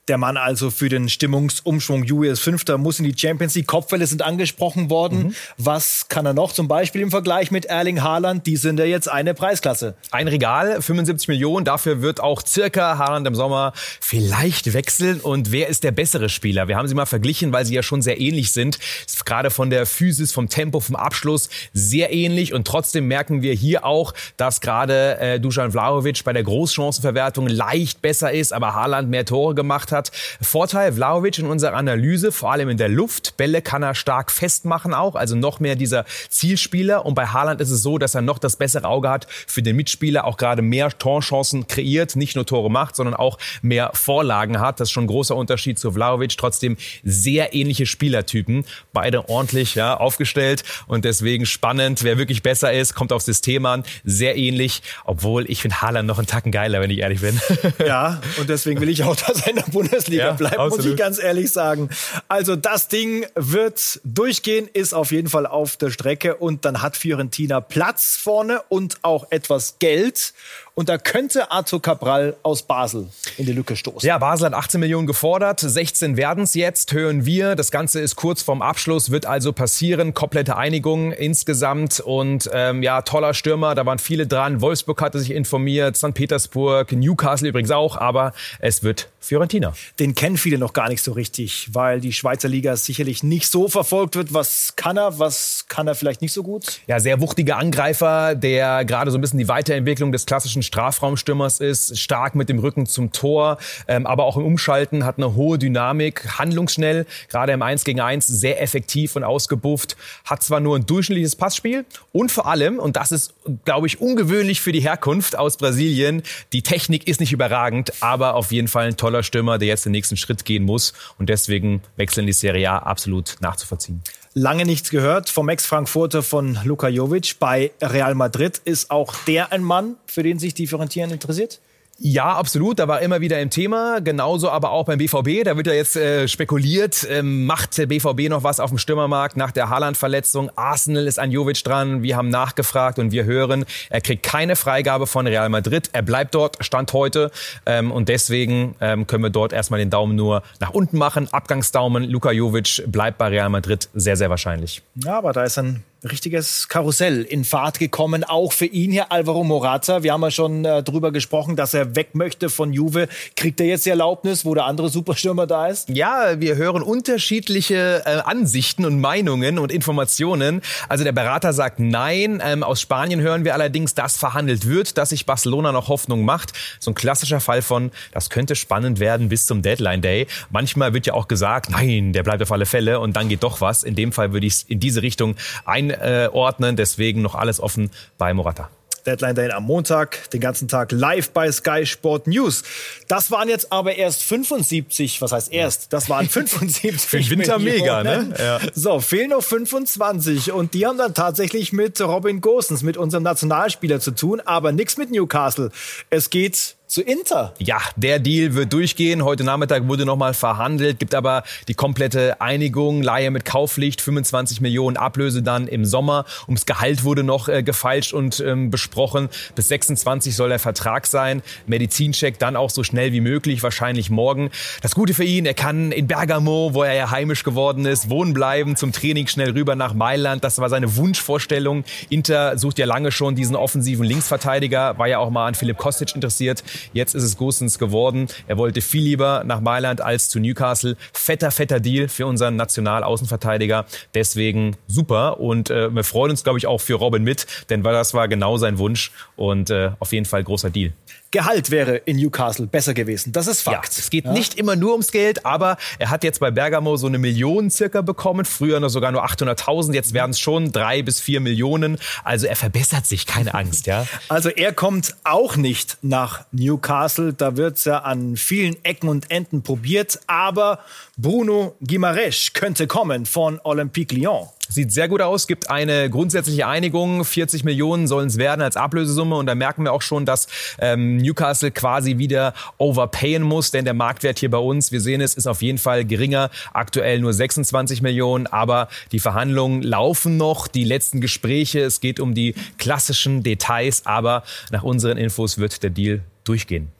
Der 0.08 0.18
Mann 0.18 0.36
also 0.36 0.72
für 0.72 0.90
den 0.90 1.10
Stimmungsumschwung. 1.10 2.04
Ist 2.24 2.40
Fünfter, 2.40 2.80
muss 2.80 2.98
in 2.98 3.06
die 3.06 3.18
Champions 3.18 3.54
League. 3.54 3.68
Kopfwelle 3.68 4.08
sind 4.08 4.24
angesprochen 4.24 4.90
worden. 4.90 5.24
Mhm. 5.24 5.36
Was 5.58 6.10
kann 6.10 6.26
er 6.26 6.34
noch? 6.34 6.54
Zum 6.54 6.68
Beispiel 6.68 7.02
im 7.02 7.12
Vergleich 7.12 7.52
mit 7.52 7.66
Erling 7.66 8.02
Haaland. 8.02 8.48
Die 8.48 8.58
sind 8.58 8.80
ja 8.80 8.86
jetzt 8.86 9.08
eine 9.08 9.36
Preisklasse. 9.36 9.94
Ein 10.10 10.28
Regal, 10.28 10.82
75 10.82 11.28
Millionen. 11.28 11.66
Dafür 11.66 12.02
wird 12.02 12.20
auch 12.20 12.42
circa 12.44 12.98
Haaland 12.98 13.28
im 13.28 13.36
Sommer 13.36 13.74
vielleicht 13.76 14.74
wechseln. 14.74 15.20
Und 15.20 15.52
wer 15.52 15.68
ist 15.68 15.84
der 15.84 15.92
bessere 15.92 16.30
Spieler? 16.30 16.68
Wir 16.68 16.78
haben 16.78 16.88
sie 16.88 16.96
mal 16.96 17.06
verglichen, 17.06 17.54
weil 17.54 17.68
sie 17.68 17.76
ja 17.76 17.84
schon 17.84 18.02
sehr 18.02 18.20
ähnlich 18.20 18.52
sind. 18.54 18.80
Gerade 19.24 19.52
von 19.52 19.70
der 19.70 19.86
Physis, 19.86 20.32
vom 20.32 20.50
Tempo, 20.50 20.80
vom 20.80 20.96
Abschluss 20.96 21.50
sehr 21.74 22.12
ähnlich. 22.12 22.54
Und 22.54 22.66
trotzdem 22.66 23.08
merken 23.08 23.44
wir 23.44 23.54
hier 23.54 23.86
auch, 23.86 24.16
dass 24.38 24.62
gerade 24.62 25.20
äh, 25.20 25.40
Dusan 25.40 25.72
Vlahovic 25.72 26.24
bei 26.24 26.34
der 26.34 26.44
Großchancenverwertung 26.44 27.48
leicht 27.48 28.02
besser 28.02 28.32
ist, 28.32 28.52
aber 28.52 28.74
Haaland 28.74 29.10
mehr 29.10 29.26
Tore 29.26 29.54
gemacht 29.54 29.91
gemacht 29.92 30.10
hat. 30.10 30.12
Vorteil 30.42 30.94
Vlaovic 30.94 31.38
in 31.38 31.46
unserer 31.46 31.76
Analyse, 31.76 32.32
vor 32.32 32.52
allem 32.52 32.70
in 32.70 32.78
der 32.78 32.90
Luft. 32.90 33.38
Bälle 33.38 33.62
kann 33.62 33.84
er 33.84 33.96
stark 33.96 34.32
festmachen 34.32 34.94
auch, 34.94 35.16
also 35.16 35.36
noch 35.36 35.60
mehr 35.60 35.76
dieser 35.76 36.06
Zielspieler. 36.30 37.06
Und 37.06 37.16
bei 37.16 37.28
Haaland 37.28 37.62
ist 37.62 37.72
es 37.72 37.84
so, 37.84 37.98
dass 37.98 38.16
er 38.16 38.22
noch 38.22 38.40
das 38.40 38.56
bessere 38.56 38.86
Auge 38.86 39.10
hat 39.10 39.28
für 39.30 39.62
den 39.62 39.76
Mitspieler, 39.76 40.26
auch 40.26 40.38
gerade 40.38 40.62
mehr 40.62 40.90
Torchancen 40.98 41.68
kreiert, 41.68 42.16
nicht 42.16 42.36
nur 42.36 42.46
Tore 42.46 42.72
macht, 42.72 42.96
sondern 42.96 43.16
auch 43.16 43.38
mehr 43.62 43.92
Vorlagen 43.94 44.60
hat. 44.60 44.80
Das 44.80 44.90
ist 44.90 44.92
schon 44.92 45.06
ein 45.06 45.08
großer 45.08 45.36
Unterschied 45.36 45.78
zu 45.78 45.92
Vlaovic. 45.92 46.38
Trotzdem 46.38 46.78
sehr 47.04 47.54
ähnliche 47.54 47.86
Spielertypen. 47.86 48.66
Beide 48.94 49.30
ordentlich 49.30 49.76
ja, 49.76 49.98
aufgestellt 49.98 50.64
und 50.88 51.06
deswegen 51.06 51.46
spannend. 51.46 52.04
Wer 52.04 52.18
wirklich 52.18 52.44
besser 52.44 52.72
ist, 52.74 52.96
kommt 52.96 53.12
aufs 53.12 53.26
System 53.26 53.66
an. 53.66 53.84
Sehr 54.04 54.38
ähnlich, 54.38 54.82
obwohl 55.06 55.50
ich 55.50 55.62
finde 55.62 55.82
Haaland 55.82 56.08
noch 56.08 56.18
einen 56.18 56.28
Tacken 56.28 56.52
geiler, 56.52 56.82
wenn 56.82 56.90
ich 56.90 57.00
ehrlich 57.00 57.22
bin. 57.22 57.40
Ja, 57.86 58.22
und 58.40 58.50
deswegen 58.50 58.80
will 58.80 58.90
ich 58.90 59.04
auch, 59.04 59.16
dass 59.16 59.42
er 59.42 59.50
in 59.50 59.56
der 59.56 59.66
Bundesliga 59.82 60.28
ja, 60.28 60.34
bleibt, 60.34 60.58
absolut. 60.58 60.78
muss 60.78 60.86
ich 60.86 60.98
ganz 60.98 61.22
ehrlich 61.22 61.52
sagen. 61.52 61.90
Also 62.28 62.56
das 62.56 62.88
Ding 62.88 63.26
wird 63.36 64.00
durchgehen, 64.04 64.70
ist 64.74 64.94
auf 64.94 65.12
jeden 65.12 65.30
Fall 65.30 65.46
auf 65.46 65.78
der 65.78 65.90
Strecke 65.90 66.36
und 66.36 66.66
dann 66.66 66.82
hat 66.82 66.98
Fiorentina 66.98 67.62
Platz 67.62 68.18
vorne 68.22 68.62
und 68.70 68.98
auch 69.02 69.32
etwas 69.32 69.80
Geld. 69.80 70.34
Und 70.82 70.90
da 70.90 70.98
könnte 70.98 71.52
Arthur 71.52 71.80
Cabral 71.80 72.36
aus 72.42 72.64
Basel 72.64 73.08
in 73.38 73.46
die 73.46 73.52
Lücke 73.52 73.76
stoßen. 73.76 74.08
Ja, 74.08 74.18
Basel 74.18 74.48
hat 74.48 74.56
18 74.56 74.80
Millionen 74.80 75.06
gefordert, 75.06 75.60
16 75.60 76.18
werden 76.18 76.46
es 76.46 76.56
jetzt, 76.56 76.92
hören 76.92 77.24
wir. 77.24 77.56
Das 77.56 77.70
Ganze 77.70 78.00
ist 78.00 78.16
kurz 78.16 78.42
vorm 78.42 78.64
Abschluss, 78.64 79.12
wird 79.12 79.28
also 79.28 79.54
passieren. 79.54 80.16
Komplette 80.16 80.58
Einigung 80.58 81.12
insgesamt. 81.12 82.00
Und 82.00 82.50
ähm, 82.52 82.82
ja, 82.82 83.04
toller 83.04 83.36
Stürmer, 83.36 83.76
da 83.76 83.86
waren 83.86 84.00
viele 84.00 84.26
dran. 84.26 84.60
Wolfsburg 84.60 85.00
hatte 85.04 85.20
sich 85.20 85.30
informiert, 85.30 85.98
St. 85.98 86.16
Petersburg, 86.16 86.92
Newcastle 86.94 87.50
übrigens 87.50 87.70
auch, 87.70 87.96
aber 87.96 88.34
es 88.58 88.82
wird 88.82 89.08
Fiorentina. 89.20 89.74
Den 90.00 90.16
kennen 90.16 90.36
viele 90.36 90.58
noch 90.58 90.74
gar 90.74 90.90
nicht 90.90 91.04
so 91.04 91.12
richtig, 91.12 91.70
weil 91.74 92.02
die 92.02 92.12
Schweizer 92.12 92.50
Liga 92.50 92.76
sicherlich 92.76 93.22
nicht 93.22 93.48
so 93.48 93.68
verfolgt 93.68 94.16
wird. 94.16 94.34
Was 94.34 94.76
kann 94.76 94.98
er, 94.98 95.20
was 95.20 95.66
kann 95.70 95.88
er 95.88 95.94
vielleicht 95.94 96.24
nicht 96.24 96.34
so 96.34 96.42
gut? 96.42 96.82
Ja, 96.88 97.00
sehr 97.00 97.22
wuchtiger 97.22 97.58
Angreifer, 97.58 98.34
der 98.34 98.84
gerade 98.84 99.12
so 99.12 99.20
ein 99.20 99.22
bisschen 99.22 99.38
die 99.38 99.48
Weiterentwicklung 99.48 100.12
des 100.12 100.26
klassischen 100.26 100.64
Strafraumstürmers 100.72 101.60
ist, 101.60 102.00
stark 102.00 102.34
mit 102.34 102.48
dem 102.48 102.60
Rücken 102.60 102.86
zum 102.86 103.12
Tor, 103.12 103.58
ähm, 103.90 104.08
aber 104.08 104.24
auch 104.24 104.38
im 104.38 104.46
Umschalten 104.46 105.04
hat 105.04 105.18
eine 105.18 105.36
hohe 105.36 105.60
Dynamik, 105.60 106.40
handlungsschnell, 106.40 107.06
gerade 107.28 107.52
im 107.52 107.62
1 107.62 107.84
gegen 107.84 108.00
1 108.00 108.26
sehr 108.26 108.62
effektiv 108.62 109.18
und 109.18 109.26
ausgebufft, 109.26 109.98
hat 110.24 110.44
zwar 110.44 110.62
nur 110.62 110.78
ein 110.78 110.86
durchschnittliches 110.86 111.36
Passspiel 111.36 111.86
und 112.14 112.32
vor 112.32 112.48
allem, 112.48 112.80
und 112.80 112.96
das 112.96 113.12
ist, 113.12 113.34
glaube 113.66 113.88
ich, 113.88 114.00
ungewöhnlich 114.00 114.62
für 114.62 114.72
die 114.72 114.80
Herkunft 114.80 115.38
aus 115.38 115.58
Brasilien, 115.58 116.24
die 116.54 116.62
Technik 116.62 117.06
ist 117.06 117.20
nicht 117.20 117.34
überragend, 117.34 117.92
aber 118.00 118.36
auf 118.36 118.54
jeden 118.54 118.70
Fall 118.70 118.88
ein 118.88 118.98
toller 118.98 119.24
Stürmer, 119.24 119.58
der 119.58 119.68
jetzt 119.68 119.84
den 119.86 119.92
nächsten 119.92 120.16
Schritt 120.16 120.46
gehen 120.46 120.64
muss 120.64 120.94
und 121.20 121.28
deswegen 121.28 121.82
wechseln 121.98 122.28
die 122.28 122.34
Serie 122.34 122.72
A 122.72 122.78
absolut 122.78 123.36
nachzuvollziehen. 123.42 124.02
Lange 124.34 124.66
nichts 124.66 124.90
gehört 124.92 125.30
vom 125.30 125.50
Ex-Frankfurter 125.50 126.24
von 126.24 126.58
Luka 126.64 126.88
Jovic. 126.88 127.36
Bei 127.38 127.72
Real 127.82 128.16
Madrid 128.16 128.62
ist 128.64 128.90
auch 128.90 129.14
der 129.28 129.52
ein 129.52 129.62
Mann, 129.62 129.98
für 130.06 130.24
den 130.24 130.40
sich 130.40 130.54
die 130.54 130.68
Fiorentina 130.68 131.08
interessiert? 131.08 131.60
Ja, 132.04 132.34
absolut. 132.34 132.80
Da 132.80 132.88
war 132.88 133.02
immer 133.02 133.22
wieder 133.22 133.40
im 133.40 133.52
Thema. 133.52 134.00
Genauso 134.02 134.50
aber 134.50 134.72
auch 134.72 134.86
beim 134.86 134.98
BVB. 134.98 135.44
Da 135.46 135.56
wird 135.56 135.68
ja 135.68 135.74
jetzt 135.74 135.96
äh, 135.96 136.28
spekuliert, 136.28 137.06
ähm, 137.08 137.46
macht 137.46 137.78
der 137.78 137.86
BVB 137.86 138.28
noch 138.28 138.44
was 138.44 138.60
auf 138.60 138.72
dem 138.72 138.80
Stürmermarkt 138.80 139.38
nach 139.38 139.52
der 139.52 139.70
Haaland-Verletzung? 139.70 140.50
Arsenal 140.56 141.06
ist 141.06 141.20
an 141.20 141.30
Jovic 141.32 141.64
dran. 141.64 142.02
Wir 142.02 142.18
haben 142.18 142.30
nachgefragt 142.30 142.98
und 142.98 143.12
wir 143.12 143.26
hören, 143.26 143.66
er 143.92 144.02
kriegt 144.02 144.24
keine 144.24 144.56
Freigabe 144.56 145.06
von 145.06 145.28
Real 145.28 145.50
Madrid. 145.50 145.92
Er 145.94 146.02
bleibt 146.02 146.34
dort, 146.34 146.58
Stand 146.66 146.92
heute. 146.94 147.30
Ähm, 147.68 147.92
und 147.92 148.10
deswegen 148.10 148.74
ähm, 148.82 149.06
können 149.06 149.22
wir 149.22 149.30
dort 149.30 149.54
erstmal 149.54 149.80
den 149.80 149.92
Daumen 149.92 150.16
nur 150.16 150.42
nach 150.60 150.72
unten 150.72 150.98
machen. 150.98 151.32
Abgangsdaumen. 151.32 152.06
Luka 152.06 152.32
Jovic 152.32 152.84
bleibt 152.88 153.20
bei 153.20 153.28
Real 153.28 153.50
Madrid 153.50 153.90
sehr, 153.94 154.18
sehr 154.18 154.32
wahrscheinlich. 154.32 154.82
Ja, 154.96 155.20
aber 155.20 155.34
da 155.34 155.44
ist 155.44 155.60
ein 155.60 155.84
richtiges 156.10 156.68
Karussell 156.68 157.22
in 157.22 157.46
Fahrt 157.46 157.78
gekommen, 157.78 158.24
auch 158.24 158.54
für 158.54 158.66
ihn 158.66 158.92
hier, 158.92 159.12
Alvaro 159.12 159.44
Morata. 159.44 160.02
Wir 160.02 160.14
haben 160.14 160.24
ja 160.24 160.32
schon 160.32 160.66
äh, 160.66 160.82
drüber 160.82 161.12
gesprochen, 161.12 161.56
dass 161.56 161.76
er 161.76 161.96
weg 161.96 162.16
möchte 162.16 162.50
von 162.50 162.74
Juve. 162.74 163.08
Kriegt 163.36 163.60
er 163.60 163.68
jetzt 163.68 163.86
die 163.86 163.92
Erlaubnis, 163.92 164.44
wo 164.44 164.56
der 164.56 164.66
andere 164.66 164.90
Superstürmer 164.90 165.46
da 165.46 165.68
ist? 165.68 165.90
Ja, 165.90 166.40
wir 166.40 166.56
hören 166.56 166.82
unterschiedliche 166.82 168.02
äh, 168.06 168.22
Ansichten 168.26 168.86
und 168.86 169.00
Meinungen 169.00 169.60
und 169.60 169.72
Informationen. 169.72 170.62
Also 170.90 171.04
der 171.04 171.12
Berater 171.12 171.54
sagt 171.54 171.80
nein. 171.80 172.42
Ähm, 172.44 172.64
aus 172.64 172.82
Spanien 172.82 173.22
hören 173.22 173.46
wir 173.46 173.54
allerdings, 173.54 173.94
dass 173.94 174.18
verhandelt 174.18 174.66
wird, 174.66 174.98
dass 174.98 175.10
sich 175.10 175.28
Barcelona 175.28 175.72
noch 175.72 175.88
Hoffnung 175.88 176.26
macht. 176.26 176.54
So 176.80 176.92
ein 176.92 176.96
klassischer 176.96 177.40
Fall 177.40 177.62
von, 177.62 177.92
das 178.12 178.32
könnte 178.32 178.56
spannend 178.56 179.00
werden 179.00 179.30
bis 179.30 179.46
zum 179.46 179.62
Deadline 179.62 180.02
Day. 180.02 180.26
Manchmal 180.50 180.96
wird 180.96 181.06
ja 181.06 181.14
auch 181.14 181.28
gesagt, 181.28 181.70
nein, 181.70 182.12
der 182.12 182.24
bleibt 182.24 182.42
auf 182.42 182.52
alle 182.52 182.66
Fälle 182.66 183.00
und 183.00 183.16
dann 183.16 183.30
geht 183.30 183.44
doch 183.44 183.62
was. 183.62 183.84
In 183.84 183.94
dem 183.94 184.12
Fall 184.12 184.34
würde 184.34 184.48
ich 184.48 184.54
es 184.54 184.64
in 184.64 184.80
diese 184.80 185.04
Richtung 185.04 185.36
ein 185.66 185.91
einordnen. 185.96 186.76
Deswegen 186.76 187.22
noch 187.22 187.36
alles 187.36 187.60
offen 187.60 187.90
bei 188.18 188.34
Morata. 188.34 188.70
Deadline 189.06 189.34
Day 189.34 189.50
am 189.50 189.64
Montag, 189.64 190.30
den 190.30 190.42
ganzen 190.42 190.68
Tag 190.68 190.92
live 190.92 191.32
bei 191.32 191.52
Sky 191.52 191.88
Sport 191.88 192.28
News. 192.28 192.62
Das 193.08 193.32
waren 193.32 193.50
jetzt 193.50 193.72
aber 193.72 193.96
erst 193.96 194.22
75, 194.22 195.22
was 195.24 195.32
heißt 195.32 195.52
erst? 195.52 195.92
Das 195.92 196.08
waren 196.08 196.30
75 196.30 197.02
Für 197.02 197.30
Winter 197.32 197.58
Millionen. 197.58 198.04
mega, 198.04 198.04
ne? 198.04 198.36
Ja. 198.38 198.60
So, 198.76 199.00
fehlen 199.00 199.32
noch 199.32 199.42
25 199.42 200.52
und 200.52 200.76
die 200.76 200.86
haben 200.86 201.00
dann 201.00 201.16
tatsächlich 201.16 201.74
mit 201.74 202.00
Robin 202.00 202.42
Gosens, 202.42 202.84
mit 202.84 202.96
unserem 202.96 203.24
Nationalspieler 203.24 204.00
zu 204.00 204.12
tun, 204.12 204.40
aber 204.40 204.72
nichts 204.72 204.98
mit 204.98 205.10
Newcastle. 205.10 205.72
Es 206.12 206.30
geht 206.30 206.76
zu 206.92 207.02
Inter. 207.02 207.54
Ja, 207.58 207.78
der 207.96 208.20
Deal 208.20 208.54
wird 208.54 208.74
durchgehen. 208.74 209.24
Heute 209.24 209.46
Nachmittag 209.46 209.88
wurde 209.88 210.06
nochmal 210.06 210.34
verhandelt, 210.34 211.00
gibt 211.00 211.16
aber 211.16 211.44
die 211.70 211.74
komplette 211.74 212.42
Einigung, 212.42 213.02
Laie 213.02 213.32
mit 213.32 213.46
Kaufpflicht, 213.46 214.02
25 214.02 214.60
Millionen 214.60 214.98
Ablöse 214.98 215.42
dann 215.42 215.70
im 215.70 215.86
Sommer. 215.86 216.26
Ums 216.48 216.66
Gehalt 216.66 217.06
wurde 217.06 217.24
noch 217.24 217.48
äh, 217.48 217.64
gefeilscht 217.64 218.12
und 218.12 218.42
ähm, 218.42 218.72
besprochen. 218.72 219.30
Bis 219.56 219.70
26 219.70 220.36
soll 220.36 220.50
der 220.50 220.60
Vertrag 220.60 221.08
sein. 221.08 221.42
Medizincheck 221.66 222.38
dann 222.40 222.58
auch 222.58 222.70
so 222.70 222.84
schnell 222.84 223.14
wie 223.14 223.22
möglich, 223.22 223.64
wahrscheinlich 223.64 224.10
morgen. 224.10 224.52
Das 224.82 224.94
Gute 224.94 225.14
für 225.14 225.24
ihn, 225.24 225.46
er 225.46 225.54
kann 225.54 225.94
in 225.94 226.08
Bergamo, 226.08 226.72
wo 226.74 226.84
er 226.84 226.94
ja 226.94 227.10
heimisch 227.10 227.44
geworden 227.44 227.86
ist, 227.86 228.10
wohnen 228.10 228.34
bleiben, 228.34 228.76
zum 228.76 228.92
Training 228.92 229.28
schnell 229.28 229.52
rüber 229.52 229.78
nach 229.78 229.94
Mailand. 229.94 230.44
Das 230.44 230.58
war 230.60 230.68
seine 230.68 230.94
Wunschvorstellung. 230.98 231.86
Inter 232.10 232.58
sucht 232.58 232.80
ja 232.80 232.86
lange 232.86 233.14
schon 233.14 233.36
diesen 233.36 233.56
offensiven 233.56 234.04
Linksverteidiger, 234.04 234.98
war 234.98 235.08
ja 235.08 235.20
auch 235.20 235.30
mal 235.30 235.48
an 235.48 235.56
Philipp 235.56 235.78
Kostic 235.78 236.16
interessiert. 236.16 236.66
Jetzt 236.94 237.16
ist 237.16 237.24
es 237.24 237.38
Gosens 237.38 237.80
geworden. 237.80 238.28
Er 238.48 238.58
wollte 238.58 238.82
viel 238.82 239.04
lieber 239.04 239.44
nach 239.46 239.62
Mailand 239.62 240.02
als 240.02 240.30
zu 240.30 240.40
Newcastle. 240.40 240.98
Fetter, 241.14 241.52
fetter 241.52 241.80
Deal 241.80 242.08
für 242.08 242.26
unseren 242.26 242.56
Nationalaußenverteidiger. 242.56 243.86
Deswegen 244.14 244.76
super. 244.88 245.40
Und 245.40 245.70
äh, 245.70 245.94
wir 245.94 246.04
freuen 246.04 246.32
uns, 246.32 246.44
glaube 246.44 246.60
ich, 246.60 246.68
auch 246.68 246.82
für 246.82 246.96
Robin 246.96 247.24
mit, 247.24 247.46
denn 247.70 247.84
das 247.84 248.14
war 248.14 248.28
genau 248.28 248.58
sein 248.58 248.78
Wunsch 248.78 249.12
und 249.36 249.70
äh, 249.70 249.92
auf 250.00 250.14
jeden 250.14 250.26
Fall 250.26 250.44
großer 250.44 250.70
Deal. 250.70 250.94
Gehalt 251.32 251.72
wäre 251.72 251.96
in 251.96 252.18
Newcastle 252.18 252.68
besser 252.68 252.94
gewesen. 252.94 253.32
Das 253.32 253.48
ist 253.48 253.62
Fakt. 253.62 253.94
Ja, 253.94 254.00
es 254.00 254.10
geht 254.10 254.26
ja? 254.26 254.34
nicht 254.34 254.56
immer 254.56 254.76
nur 254.76 254.92
ums 254.92 255.12
Geld, 255.12 255.46
aber 255.46 255.78
er 255.98 256.10
hat 256.10 256.26
jetzt 256.26 256.42
bei 256.42 256.52
Bergamo 256.52 256.98
so 256.98 257.08
eine 257.08 257.18
Million 257.20 257.70
circa 257.70 258.02
bekommen. 258.02 258.44
Früher 258.44 258.82
noch 258.82 258.90
sogar 258.90 259.14
nur 259.14 259.26
800.000. 259.26 259.94
Jetzt 259.94 260.14
werden 260.14 260.32
es 260.32 260.40
schon 260.40 260.74
drei 260.74 261.02
bis 261.02 261.22
vier 261.22 261.40
Millionen. 261.40 261.98
Also 262.26 262.48
er 262.48 262.58
verbessert 262.58 263.06
sich, 263.06 263.26
keine 263.26 263.54
Angst, 263.54 263.88
ja. 263.88 264.06
Also 264.28 264.50
er 264.50 264.74
kommt 264.74 265.16
auch 265.24 265.56
nicht 265.56 265.98
nach 266.02 266.44
Newcastle. 266.52 267.34
Da 267.34 267.56
wird's 267.56 267.86
ja 267.86 268.00
an 268.00 268.36
vielen 268.36 268.84
Ecken 268.84 269.08
und 269.08 269.32
Enden 269.32 269.64
probiert. 269.64 270.20
Aber 270.28 270.80
Bruno 271.18 271.76
Guimaraes 271.86 272.52
könnte 272.54 272.88
kommen 272.88 273.26
von 273.26 273.62
Olympique 273.64 274.14
Lyon. 274.14 274.50
Sieht 274.72 274.94
sehr 274.94 275.10
gut 275.10 275.22
aus, 275.22 275.48
gibt 275.48 275.70
eine 275.70 276.10
grundsätzliche 276.10 276.66
Einigung. 276.66 277.26
40 277.26 277.66
Millionen 277.66 278.08
sollen 278.08 278.28
es 278.28 278.38
werden 278.38 278.62
als 278.62 278.78
Ablösesumme. 278.78 279.36
Und 279.36 279.46
da 279.48 279.54
merken 279.54 279.84
wir 279.84 279.92
auch 279.92 280.02
schon, 280.02 280.26
dass 280.26 280.48
ähm, 280.80 281.18
Newcastle 281.18 281.72
quasi 281.72 282.18
wieder 282.18 282.54
overpayen 282.78 283.44
muss. 283.44 283.72
Denn 283.72 283.84
der 283.84 283.94
Marktwert 283.94 284.40
hier 284.40 284.50
bei 284.50 284.60
uns, 284.60 284.94
wir 284.94 285.02
sehen 285.02 285.20
es, 285.20 285.34
ist 285.34 285.46
auf 285.46 285.62
jeden 285.62 285.78
Fall 285.78 286.06
geringer. 286.06 286.50
Aktuell 286.72 287.20
nur 287.20 287.34
26 287.34 288.02
Millionen. 288.02 288.48
Aber 288.48 288.88
die 289.12 289.20
Verhandlungen 289.20 289.82
laufen 289.82 290.38
noch. 290.38 290.70
Die 290.70 290.86
letzten 290.86 291.20
Gespräche. 291.20 291.82
Es 291.82 292.00
geht 292.00 292.22
um 292.22 292.34
die 292.34 292.56
klassischen 292.78 293.44
Details. 293.44 294.06
Aber 294.06 294.44
nach 294.72 294.84
unseren 294.84 295.18
Infos 295.18 295.58
wird 295.58 295.84
der 295.84 295.90
Deal 295.90 296.22
durchgehen. 296.46 296.94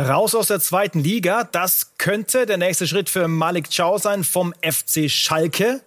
Raus 0.00 0.34
aus 0.34 0.46
der 0.46 0.60
zweiten 0.60 1.00
Liga, 1.00 1.42
das 1.44 1.94
könnte 1.98 2.46
der 2.46 2.56
nächste 2.56 2.86
Schritt 2.86 3.10
für 3.10 3.28
Malik 3.28 3.68
Chow 3.76 4.00
sein 4.00 4.24
vom 4.24 4.54
FC 4.62 5.10
Schalke. 5.10 5.82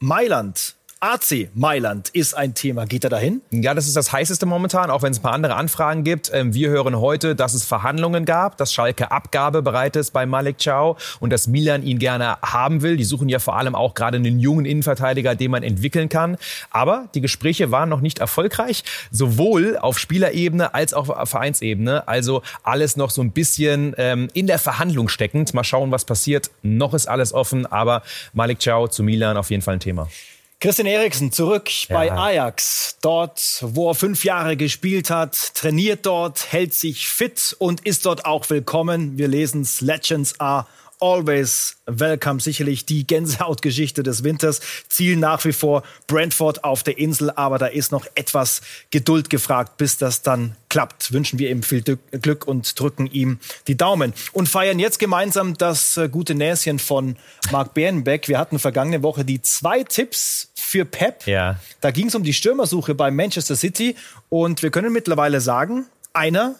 Mailand 0.00 0.74
AC 1.04 1.50
Mailand 1.52 2.08
ist 2.14 2.32
ein 2.32 2.54
Thema. 2.54 2.86
Geht 2.86 3.04
er 3.04 3.10
dahin? 3.10 3.42
Ja, 3.50 3.74
das 3.74 3.86
ist 3.86 3.94
das 3.94 4.10
heißeste 4.10 4.46
momentan, 4.46 4.90
auch 4.90 5.02
wenn 5.02 5.12
es 5.12 5.18
ein 5.18 5.22
paar 5.22 5.34
andere 5.34 5.54
Anfragen 5.54 6.02
gibt. 6.02 6.30
Ähm, 6.32 6.54
wir 6.54 6.70
hören 6.70 6.98
heute, 6.98 7.36
dass 7.36 7.52
es 7.52 7.62
Verhandlungen 7.62 8.24
gab, 8.24 8.56
dass 8.56 8.72
Schalke 8.72 9.10
Abgabe 9.10 9.60
bereit 9.60 9.96
ist 9.96 10.12
bei 10.12 10.24
Malik 10.24 10.56
Chow 10.64 10.96
und 11.20 11.30
dass 11.30 11.46
Milan 11.46 11.82
ihn 11.82 11.98
gerne 11.98 12.38
haben 12.40 12.80
will. 12.80 12.96
Die 12.96 13.04
suchen 13.04 13.28
ja 13.28 13.38
vor 13.38 13.58
allem 13.58 13.74
auch 13.74 13.92
gerade 13.92 14.16
einen 14.16 14.38
jungen 14.38 14.64
Innenverteidiger, 14.64 15.34
den 15.34 15.50
man 15.50 15.62
entwickeln 15.62 16.08
kann. 16.08 16.38
Aber 16.70 17.10
die 17.14 17.20
Gespräche 17.20 17.70
waren 17.70 17.90
noch 17.90 18.00
nicht 18.00 18.20
erfolgreich, 18.20 18.82
sowohl 19.10 19.76
auf 19.76 19.98
Spielerebene 19.98 20.72
als 20.72 20.94
auch 20.94 21.10
auf 21.10 21.28
Vereinsebene. 21.28 22.08
Also 22.08 22.40
alles 22.62 22.96
noch 22.96 23.10
so 23.10 23.20
ein 23.20 23.32
bisschen 23.32 23.94
ähm, 23.98 24.28
in 24.32 24.46
der 24.46 24.58
Verhandlung 24.58 25.10
steckend. 25.10 25.52
Mal 25.52 25.64
schauen, 25.64 25.90
was 25.90 26.06
passiert. 26.06 26.50
Noch 26.62 26.94
ist 26.94 27.08
alles 27.08 27.34
offen, 27.34 27.66
aber 27.66 28.02
Malik 28.32 28.64
Chow 28.64 28.88
zu 28.88 29.02
Milan 29.02 29.36
auf 29.36 29.50
jeden 29.50 29.62
Fall 29.62 29.74
ein 29.74 29.80
Thema. 29.80 30.08
Christian 30.64 30.86
Eriksen 30.86 31.30
zurück 31.30 31.68
ja. 31.90 31.94
bei 31.94 32.10
Ajax. 32.10 32.96
Dort, 33.02 33.58
wo 33.60 33.90
er 33.90 33.94
fünf 33.94 34.24
Jahre 34.24 34.56
gespielt 34.56 35.10
hat, 35.10 35.54
trainiert 35.54 36.06
dort, 36.06 36.50
hält 36.52 36.72
sich 36.72 37.06
fit 37.06 37.54
und 37.58 37.82
ist 37.86 38.06
dort 38.06 38.24
auch 38.24 38.48
willkommen. 38.48 39.18
Wir 39.18 39.28
lesen 39.28 39.60
es, 39.60 39.82
Legends 39.82 40.40
are 40.40 40.64
always 41.00 41.76
welcome. 41.86 42.40
Sicherlich 42.40 42.86
die 42.86 43.06
Gänsehautgeschichte 43.06 44.02
des 44.02 44.24
Winters. 44.24 44.60
Ziel 44.88 45.16
nach 45.16 45.44
wie 45.44 45.52
vor 45.52 45.82
Brentford 46.06 46.64
auf 46.64 46.82
der 46.82 46.96
Insel, 46.96 47.30
aber 47.30 47.58
da 47.58 47.66
ist 47.66 47.92
noch 47.92 48.06
etwas 48.14 48.62
Geduld 48.90 49.28
gefragt, 49.28 49.76
bis 49.76 49.98
das 49.98 50.22
dann 50.22 50.56
klappt. 50.70 51.12
Wünschen 51.12 51.38
wir 51.38 51.50
ihm 51.50 51.62
viel 51.62 51.82
Glück 51.82 52.46
und 52.46 52.80
drücken 52.80 53.06
ihm 53.06 53.38
die 53.66 53.76
Daumen. 53.76 54.14
Und 54.32 54.48
feiern 54.48 54.78
jetzt 54.78 54.98
gemeinsam 54.98 55.58
das 55.58 55.96
äh, 55.96 56.08
gute 56.08 56.34
Näschen 56.34 56.78
von 56.78 57.16
Marc 57.52 57.74
Bernbeck. 57.74 58.28
Wir 58.28 58.38
hatten 58.38 58.58
vergangene 58.58 59.02
Woche 59.02 59.24
die 59.24 59.42
zwei 59.42 59.84
Tipps 59.84 60.50
für 60.74 60.84
Pep. 60.84 61.24
Ja. 61.28 61.60
Da 61.80 61.92
ging 61.92 62.08
es 62.08 62.16
um 62.16 62.24
die 62.24 62.32
Stürmersuche 62.32 62.96
bei 62.96 63.12
Manchester 63.12 63.54
City 63.54 63.94
und 64.28 64.60
wir 64.64 64.72
können 64.72 64.92
mittlerweile 64.92 65.40
sagen, 65.40 65.86
einer 66.12 66.56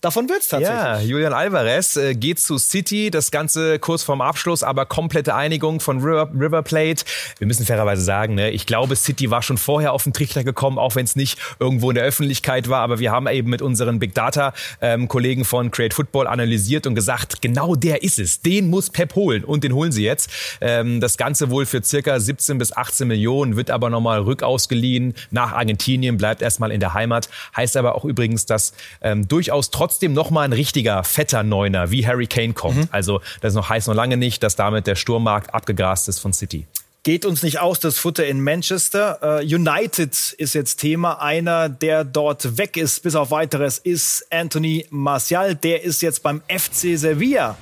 Davon 0.00 0.28
wird's 0.28 0.46
tatsächlich. 0.46 0.78
Ja, 0.78 1.00
Julian 1.00 1.32
Alvarez 1.32 1.96
äh, 1.96 2.14
geht 2.14 2.38
zu 2.38 2.56
City, 2.56 3.10
das 3.10 3.32
Ganze 3.32 3.80
kurz 3.80 4.04
vorm 4.04 4.20
Abschluss, 4.20 4.62
aber 4.62 4.86
komplette 4.86 5.34
Einigung 5.34 5.80
von 5.80 5.98
River, 5.98 6.30
River 6.32 6.62
Plate. 6.62 7.04
Wir 7.38 7.48
müssen 7.48 7.66
fairerweise 7.66 8.02
sagen, 8.02 8.36
ne, 8.36 8.50
ich 8.50 8.64
glaube, 8.64 8.94
City 8.94 9.32
war 9.32 9.42
schon 9.42 9.58
vorher 9.58 9.92
auf 9.92 10.04
den 10.04 10.12
Trichter 10.12 10.44
gekommen, 10.44 10.78
auch 10.78 10.94
wenn 10.94 11.04
es 11.04 11.16
nicht 11.16 11.40
irgendwo 11.58 11.90
in 11.90 11.96
der 11.96 12.04
Öffentlichkeit 12.04 12.68
war, 12.68 12.80
aber 12.82 13.00
wir 13.00 13.10
haben 13.10 13.26
eben 13.26 13.50
mit 13.50 13.60
unseren 13.60 13.98
Big 13.98 14.14
Data 14.14 14.52
ähm, 14.80 15.08
Kollegen 15.08 15.44
von 15.44 15.72
Create 15.72 15.94
Football 15.94 16.28
analysiert 16.28 16.86
und 16.86 16.94
gesagt, 16.94 17.42
genau 17.42 17.74
der 17.74 18.04
ist 18.04 18.20
es. 18.20 18.40
Den 18.40 18.70
muss 18.70 18.90
Pep 18.90 19.16
holen 19.16 19.42
und 19.42 19.64
den 19.64 19.72
holen 19.72 19.90
sie 19.90 20.04
jetzt. 20.04 20.30
Ähm, 20.60 21.00
das 21.00 21.16
Ganze 21.16 21.50
wohl 21.50 21.66
für 21.66 21.82
circa 21.82 22.20
17 22.20 22.56
bis 22.58 22.72
18 22.72 23.08
Millionen, 23.08 23.56
wird 23.56 23.72
aber 23.72 23.90
nochmal 23.90 24.20
rückausgeliehen 24.20 25.14
nach 25.32 25.54
Argentinien, 25.54 26.18
bleibt 26.18 26.40
erstmal 26.40 26.70
in 26.70 26.78
der 26.78 26.94
Heimat. 26.94 27.28
Heißt 27.56 27.76
aber 27.76 27.96
auch 27.96 28.04
übrigens, 28.04 28.46
dass 28.46 28.74
ähm, 29.00 29.26
durchaus 29.26 29.72
trotz 29.72 29.87
trotzdem 29.88 30.12
noch 30.12 30.30
mal 30.30 30.42
ein 30.42 30.52
richtiger 30.52 31.02
fetter 31.02 31.42
Neuner 31.42 31.90
wie 31.90 32.06
Harry 32.06 32.26
Kane 32.26 32.52
kommt. 32.52 32.76
Mhm. 32.76 32.88
Also 32.90 33.20
das 33.40 33.52
ist 33.52 33.56
noch 33.56 33.70
heißt 33.70 33.88
noch 33.88 33.94
lange 33.94 34.18
nicht, 34.18 34.42
dass 34.42 34.54
damit 34.54 34.86
der 34.86 34.96
Sturmmarkt 34.96 35.54
abgegrast 35.54 36.08
ist 36.08 36.18
von 36.18 36.32
City 36.32 36.66
geht 37.04 37.24
uns 37.24 37.42
nicht 37.42 37.58
aus, 37.58 37.80
das 37.80 37.96
Futter 37.96 38.26
in 38.26 38.42
Manchester. 38.42 39.40
Uh, 39.40 39.42
United 39.42 40.14
ist 40.36 40.54
jetzt 40.54 40.76
Thema. 40.76 41.22
Einer, 41.22 41.70
der 41.70 42.04
dort 42.04 42.58
weg 42.58 42.76
ist, 42.76 43.02
bis 43.02 43.14
auf 43.14 43.30
weiteres, 43.30 43.78
ist 43.78 44.26
Anthony 44.30 44.84
Martial. 44.90 45.54
Der 45.54 45.84
ist 45.84 46.02
jetzt 46.02 46.22
beim 46.22 46.42
FC 46.48 46.98
Sevilla 46.98 47.56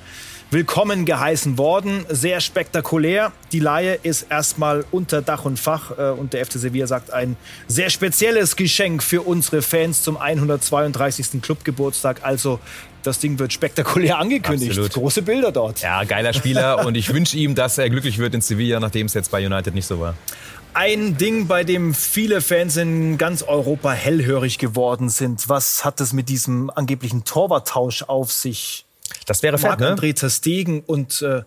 willkommen 0.49 1.05
geheißen 1.05 1.57
worden. 1.57 2.05
Sehr 2.09 2.39
spektakulär. 2.39 3.31
Die 3.51 3.59
Laie 3.59 3.99
ist 4.01 4.27
erstmal 4.29 4.85
unter 4.91 5.21
Dach 5.21 5.45
und 5.45 5.59
Fach 5.59 5.97
äh, 5.97 6.11
und 6.11 6.33
der 6.33 6.45
FC 6.45 6.53
Sevilla 6.53 6.87
sagt 6.87 7.11
ein 7.11 7.35
sehr 7.67 7.89
spezielles 7.89 8.55
Geschenk 8.55 9.03
für 9.03 9.21
unsere 9.21 9.61
Fans 9.61 10.03
zum 10.03 10.15
132. 10.17 11.41
Clubgeburtstag. 11.41 12.21
Also 12.23 12.59
das 13.03 13.19
Ding 13.19 13.39
wird 13.39 13.51
spektakulär 13.51 14.19
angekündigt. 14.19 14.71
Absolut. 14.71 14.93
Große 14.93 15.21
Bilder 15.21 15.51
dort. 15.51 15.81
Ja, 15.81 16.03
geiler 16.05 16.33
Spieler 16.33 16.85
und 16.85 16.95
ich 16.95 17.13
wünsche 17.13 17.37
ihm, 17.37 17.53
dass 17.53 17.77
er 17.77 17.89
glücklich 17.89 18.17
wird 18.17 18.33
in 18.33 18.41
Sevilla, 18.41 18.79
nachdem 18.79 19.07
es 19.07 19.13
jetzt 19.13 19.31
bei 19.31 19.45
United 19.45 19.75
nicht 19.75 19.87
so 19.87 19.99
war. 19.99 20.15
Ein 20.73 21.17
Ding, 21.17 21.47
bei 21.47 21.63
dem 21.63 21.93
viele 21.93 22.39
Fans 22.39 22.77
in 22.77 23.17
ganz 23.17 23.41
Europa 23.43 23.91
hellhörig 23.91 24.59
geworden 24.59 25.09
sind. 25.09 25.49
Was 25.49 25.83
hat 25.83 25.99
es 26.01 26.13
mit 26.13 26.29
diesem 26.29 26.69
angeblichen 26.69 27.23
Torwarttausch 27.23 28.03
auf 28.03 28.31
sich? 28.31 28.86
Das 29.25 29.43
wäre 29.43 29.57
fett, 29.57 29.79
ne? 29.79 29.95
André 29.95 30.29
Stegen 30.29 30.81
und 30.81 31.21
äh, 31.21 31.41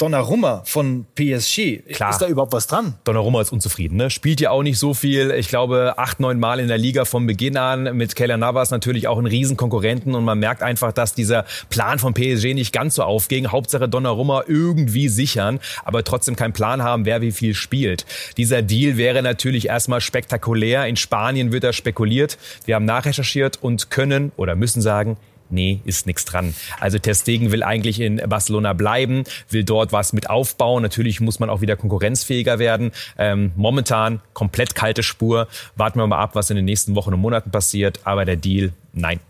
Donnarumma 0.00 0.62
von 0.64 1.04
PSG. 1.14 1.82
Klar. 1.92 2.10
Ist 2.10 2.22
da 2.22 2.26
überhaupt 2.26 2.54
was 2.54 2.66
dran? 2.66 2.94
Donnarumma 3.04 3.42
ist 3.42 3.52
unzufrieden. 3.52 3.96
Ne? 3.96 4.08
Spielt 4.08 4.40
ja 4.40 4.50
auch 4.50 4.62
nicht 4.62 4.78
so 4.78 4.94
viel. 4.94 5.30
Ich 5.32 5.48
glaube, 5.48 5.98
acht, 5.98 6.20
neun 6.20 6.40
Mal 6.40 6.58
in 6.58 6.68
der 6.68 6.78
Liga 6.78 7.04
von 7.04 7.26
Beginn 7.26 7.58
an. 7.58 7.94
Mit 7.94 8.16
Keller 8.16 8.38
Navas 8.38 8.70
natürlich 8.70 9.08
auch 9.08 9.18
ein 9.18 9.26
Riesenkonkurrenten. 9.26 10.14
Und 10.14 10.24
man 10.24 10.38
merkt 10.38 10.62
einfach, 10.62 10.92
dass 10.92 11.12
dieser 11.12 11.44
Plan 11.68 11.98
von 11.98 12.14
PSG 12.14 12.54
nicht 12.54 12.72
ganz 12.72 12.94
so 12.94 13.02
aufging. 13.02 13.48
Hauptsache 13.48 13.90
Donnarumma 13.90 14.44
irgendwie 14.48 15.10
sichern, 15.10 15.60
aber 15.84 16.02
trotzdem 16.02 16.34
keinen 16.34 16.54
Plan 16.54 16.82
haben, 16.82 17.04
wer 17.04 17.20
wie 17.20 17.32
viel 17.32 17.52
spielt. 17.52 18.06
Dieser 18.38 18.62
Deal 18.62 18.96
wäre 18.96 19.22
natürlich 19.22 19.66
erstmal 19.66 20.00
spektakulär. 20.00 20.86
In 20.86 20.96
Spanien 20.96 21.52
wird 21.52 21.64
er 21.64 21.74
spekuliert. 21.74 22.38
Wir 22.64 22.76
haben 22.76 22.86
nachrecherchiert 22.86 23.58
und 23.60 23.90
können 23.90 24.32
oder 24.38 24.56
müssen 24.56 24.80
sagen, 24.80 25.18
nee, 25.50 25.80
ist 25.84 26.06
nichts 26.06 26.24
dran. 26.24 26.54
Also 26.78 26.98
Testegen 26.98 27.52
will 27.52 27.62
eigentlich 27.62 28.00
in 28.00 28.16
Barcelona 28.28 28.72
bleiben, 28.72 29.24
will 29.48 29.64
dort 29.64 29.92
was 29.92 30.12
mit 30.12 30.30
aufbauen. 30.30 30.82
Natürlich 30.82 31.20
muss 31.20 31.40
man 31.40 31.50
auch 31.50 31.60
wieder 31.60 31.76
konkurrenzfähiger 31.76 32.58
werden. 32.58 32.92
Ähm, 33.18 33.52
momentan 33.56 34.20
komplett 34.32 34.74
kalte 34.74 35.02
Spur. 35.02 35.48
Warten 35.76 35.98
wir 35.98 36.06
mal 36.06 36.18
ab, 36.18 36.34
was 36.34 36.50
in 36.50 36.56
den 36.56 36.64
nächsten 36.64 36.94
Wochen 36.94 37.14
und 37.14 37.20
Monaten 37.20 37.50
passiert. 37.50 38.00
Aber 38.04 38.24
der 38.24 38.36
Deal, 38.36 38.72
nein. 38.92 39.20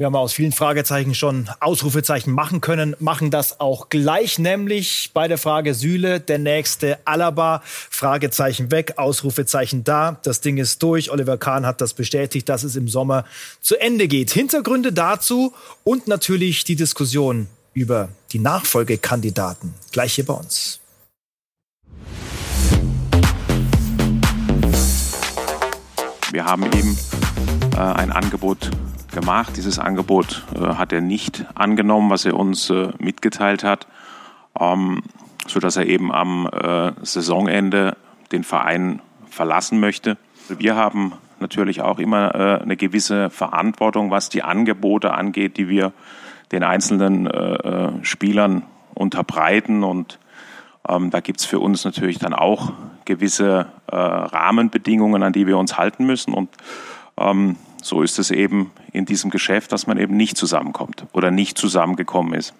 Wir 0.00 0.06
haben 0.06 0.16
aus 0.16 0.32
vielen 0.32 0.52
Fragezeichen 0.52 1.14
schon 1.14 1.50
Ausrufezeichen 1.60 2.32
machen 2.32 2.62
können, 2.62 2.96
machen 3.00 3.30
das 3.30 3.60
auch 3.60 3.90
gleich, 3.90 4.38
nämlich 4.38 5.10
bei 5.12 5.28
der 5.28 5.36
Frage 5.36 5.74
Süle, 5.74 6.20
der 6.20 6.38
nächste 6.38 6.98
Alaba, 7.04 7.60
Fragezeichen 7.64 8.70
weg, 8.70 8.94
Ausrufezeichen 8.96 9.84
da, 9.84 10.18
das 10.22 10.40
Ding 10.40 10.56
ist 10.56 10.82
durch. 10.82 11.10
Oliver 11.10 11.36
Kahn 11.36 11.66
hat 11.66 11.82
das 11.82 11.92
bestätigt, 11.92 12.48
dass 12.48 12.62
es 12.62 12.76
im 12.76 12.88
Sommer 12.88 13.26
zu 13.60 13.78
Ende 13.78 14.08
geht. 14.08 14.30
Hintergründe 14.30 14.94
dazu 14.94 15.52
und 15.84 16.08
natürlich 16.08 16.64
die 16.64 16.76
Diskussion 16.76 17.48
über 17.74 18.08
die 18.32 18.38
Nachfolgekandidaten 18.38 19.74
gleich 19.92 20.14
hier 20.14 20.24
bei 20.24 20.32
uns. 20.32 20.80
Wir 26.32 26.46
haben 26.46 26.64
eben 26.72 26.96
äh, 27.74 27.80
ein 27.80 28.10
Angebot 28.10 28.70
gemacht. 29.10 29.56
Dieses 29.56 29.78
Angebot 29.78 30.44
äh, 30.54 30.74
hat 30.74 30.92
er 30.92 31.00
nicht 31.00 31.46
angenommen, 31.54 32.10
was 32.10 32.24
er 32.24 32.36
uns 32.36 32.70
äh, 32.70 32.88
mitgeteilt 32.98 33.64
hat, 33.64 33.86
ähm, 34.58 35.02
so 35.46 35.60
dass 35.60 35.76
er 35.76 35.86
eben 35.86 36.12
am 36.12 36.46
äh, 36.46 36.92
Saisonende 37.02 37.96
den 38.32 38.44
Verein 38.44 39.00
verlassen 39.28 39.80
möchte. 39.80 40.16
Wir 40.48 40.76
haben 40.76 41.12
natürlich 41.40 41.80
auch 41.80 41.98
immer 41.98 42.34
äh, 42.34 42.62
eine 42.62 42.76
gewisse 42.76 43.30
Verantwortung, 43.30 44.10
was 44.10 44.28
die 44.28 44.42
Angebote 44.42 45.12
angeht, 45.12 45.56
die 45.56 45.68
wir 45.68 45.92
den 46.52 46.62
einzelnen 46.62 47.26
äh, 47.26 47.54
äh, 47.54 47.92
Spielern 48.02 48.64
unterbreiten. 48.94 49.82
Und 49.84 50.18
ähm, 50.88 51.10
da 51.10 51.20
gibt 51.20 51.40
es 51.40 51.46
für 51.46 51.60
uns 51.60 51.84
natürlich 51.84 52.18
dann 52.18 52.34
auch 52.34 52.72
gewisse 53.04 53.66
Rahmenbedingungen, 53.92 55.24
an 55.24 55.32
die 55.32 55.48
wir 55.48 55.58
uns 55.58 55.76
halten 55.76 56.06
müssen. 56.06 56.32
Und 56.32 56.48
ähm, 57.18 57.56
so 57.84 58.02
ist 58.02 58.18
es 58.18 58.30
eben 58.30 58.70
in 58.92 59.04
diesem 59.04 59.30
Geschäft, 59.30 59.72
dass 59.72 59.86
man 59.86 59.98
eben 59.98 60.16
nicht 60.16 60.36
zusammenkommt 60.36 61.06
oder 61.12 61.30
nicht 61.30 61.58
zusammengekommen 61.58 62.34
ist. 62.34 62.54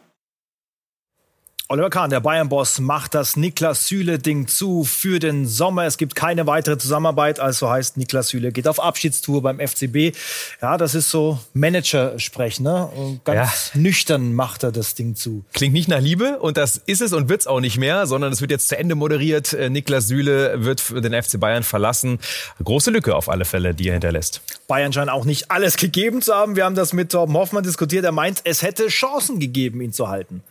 Oliver 1.73 1.89
Kahn, 1.89 2.11
der 2.11 2.19
Bayern-Boss, 2.19 2.81
macht 2.81 3.15
das 3.15 3.37
Niklas 3.37 3.87
Süle-Ding 3.87 4.49
zu 4.49 4.83
für 4.83 5.21
den 5.21 5.47
Sommer. 5.47 5.85
Es 5.85 5.99
gibt 5.99 6.17
keine 6.17 6.49
weitere 6.49 6.79
Zusammenarbeit, 6.79 7.39
also 7.39 7.71
heißt 7.71 7.97
Niklas 7.97 8.31
Süle 8.31 8.51
geht 8.51 8.67
auf 8.67 8.81
Abschiedstour 8.81 9.41
beim 9.41 9.61
FCB. 9.61 10.17
Ja, 10.61 10.77
das 10.77 10.97
ist 10.97 11.11
so 11.11 11.39
Manager-Sprech, 11.55 12.59
ne? 12.59 12.87
Und 12.87 13.25
ganz 13.25 13.71
ja. 13.73 13.81
nüchtern 13.81 14.35
macht 14.35 14.65
er 14.65 14.73
das 14.73 14.97
Ding 14.97 15.15
zu. 15.15 15.45
Klingt 15.53 15.73
nicht 15.73 15.89
nach 15.89 16.01
Liebe 16.01 16.41
und 16.41 16.57
das 16.57 16.77
ist 16.77 17.03
es 17.03 17.13
und 17.13 17.29
wird 17.29 17.43
es 17.43 17.47
auch 17.47 17.61
nicht 17.61 17.79
mehr, 17.79 18.09
sondern 18.09 18.33
es 18.33 18.41
wird 18.41 18.51
jetzt 18.51 18.69
zu 18.69 18.77
Ende 18.77 18.97
moderiert. 18.97 19.53
Äh, 19.53 19.71
Niklas 19.71 20.09
Süle 20.09 20.65
wird 20.65 20.81
für 20.81 21.01
den 21.01 21.23
FC 21.23 21.39
Bayern 21.39 21.63
verlassen. 21.63 22.19
Große 22.65 22.91
Lücke 22.91 23.15
auf 23.15 23.29
alle 23.29 23.45
Fälle, 23.45 23.77
die 23.77 23.87
er 23.87 23.93
hinterlässt. 23.93 24.41
Bayern 24.67 24.93
scheint 24.93 25.09
auch 25.09 25.25
nicht 25.25 25.53
alles 25.53 25.77
gegeben 25.77 26.21
zu 26.21 26.35
haben. 26.35 26.57
Wir 26.57 26.65
haben 26.65 26.75
das 26.75 26.93
mit 26.93 27.13
Torben 27.13 27.37
Hoffmann 27.37 27.63
diskutiert. 27.63 28.05
Er 28.05 28.11
meint, 28.11 28.41
es 28.43 28.63
hätte 28.63 28.89
Chancen 28.89 29.39
gegeben, 29.39 29.81
ihn 29.81 29.93
zu 29.93 30.09
halten 30.09 30.43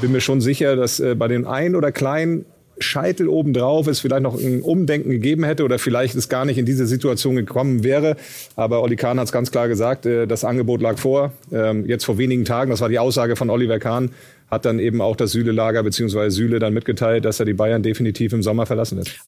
bin 0.00 0.12
mir 0.12 0.20
schon 0.20 0.40
sicher, 0.40 0.76
dass 0.76 1.00
äh, 1.00 1.14
bei 1.14 1.28
den 1.28 1.46
ein 1.46 1.74
oder 1.74 1.92
kleinen 1.92 2.44
Scheitel 2.82 3.28
obendrauf 3.28 3.86
es 3.86 4.00
vielleicht 4.00 4.22
noch 4.22 4.38
ein 4.38 4.62
Umdenken 4.62 5.10
gegeben 5.10 5.44
hätte 5.44 5.64
oder 5.64 5.78
vielleicht 5.78 6.14
es 6.14 6.28
gar 6.28 6.44
nicht 6.44 6.58
in 6.58 6.64
diese 6.64 6.86
Situation 6.86 7.36
gekommen 7.36 7.84
wäre. 7.84 8.16
Aber 8.56 8.82
Olli 8.82 8.96
Kahn 8.96 9.18
hat 9.18 9.26
es 9.26 9.32
ganz 9.32 9.50
klar 9.50 9.68
gesagt, 9.68 10.06
äh, 10.06 10.26
das 10.26 10.44
Angebot 10.44 10.80
lag 10.80 10.98
vor. 10.98 11.32
Ähm, 11.52 11.86
jetzt 11.86 12.04
vor 12.04 12.18
wenigen 12.18 12.44
Tagen, 12.44 12.70
das 12.70 12.80
war 12.80 12.88
die 12.88 12.98
Aussage 12.98 13.36
von 13.36 13.50
Oliver 13.50 13.78
Kahn, 13.78 14.10
hat 14.50 14.64
dann 14.64 14.78
eben 14.78 15.00
auch 15.00 15.16
das 15.16 15.32
Süle-Lager 15.32 15.82
bzw. 15.82 16.30
Süle 16.30 16.58
dann 16.58 16.72
mitgeteilt, 16.72 17.24
dass 17.24 17.38
er 17.38 17.46
die 17.46 17.54
Bayern 17.54 17.82
definitiv 17.82 18.32
im 18.32 18.42
Sommer 18.42 18.66
verlassen 18.66 18.98
wird. 18.98 19.20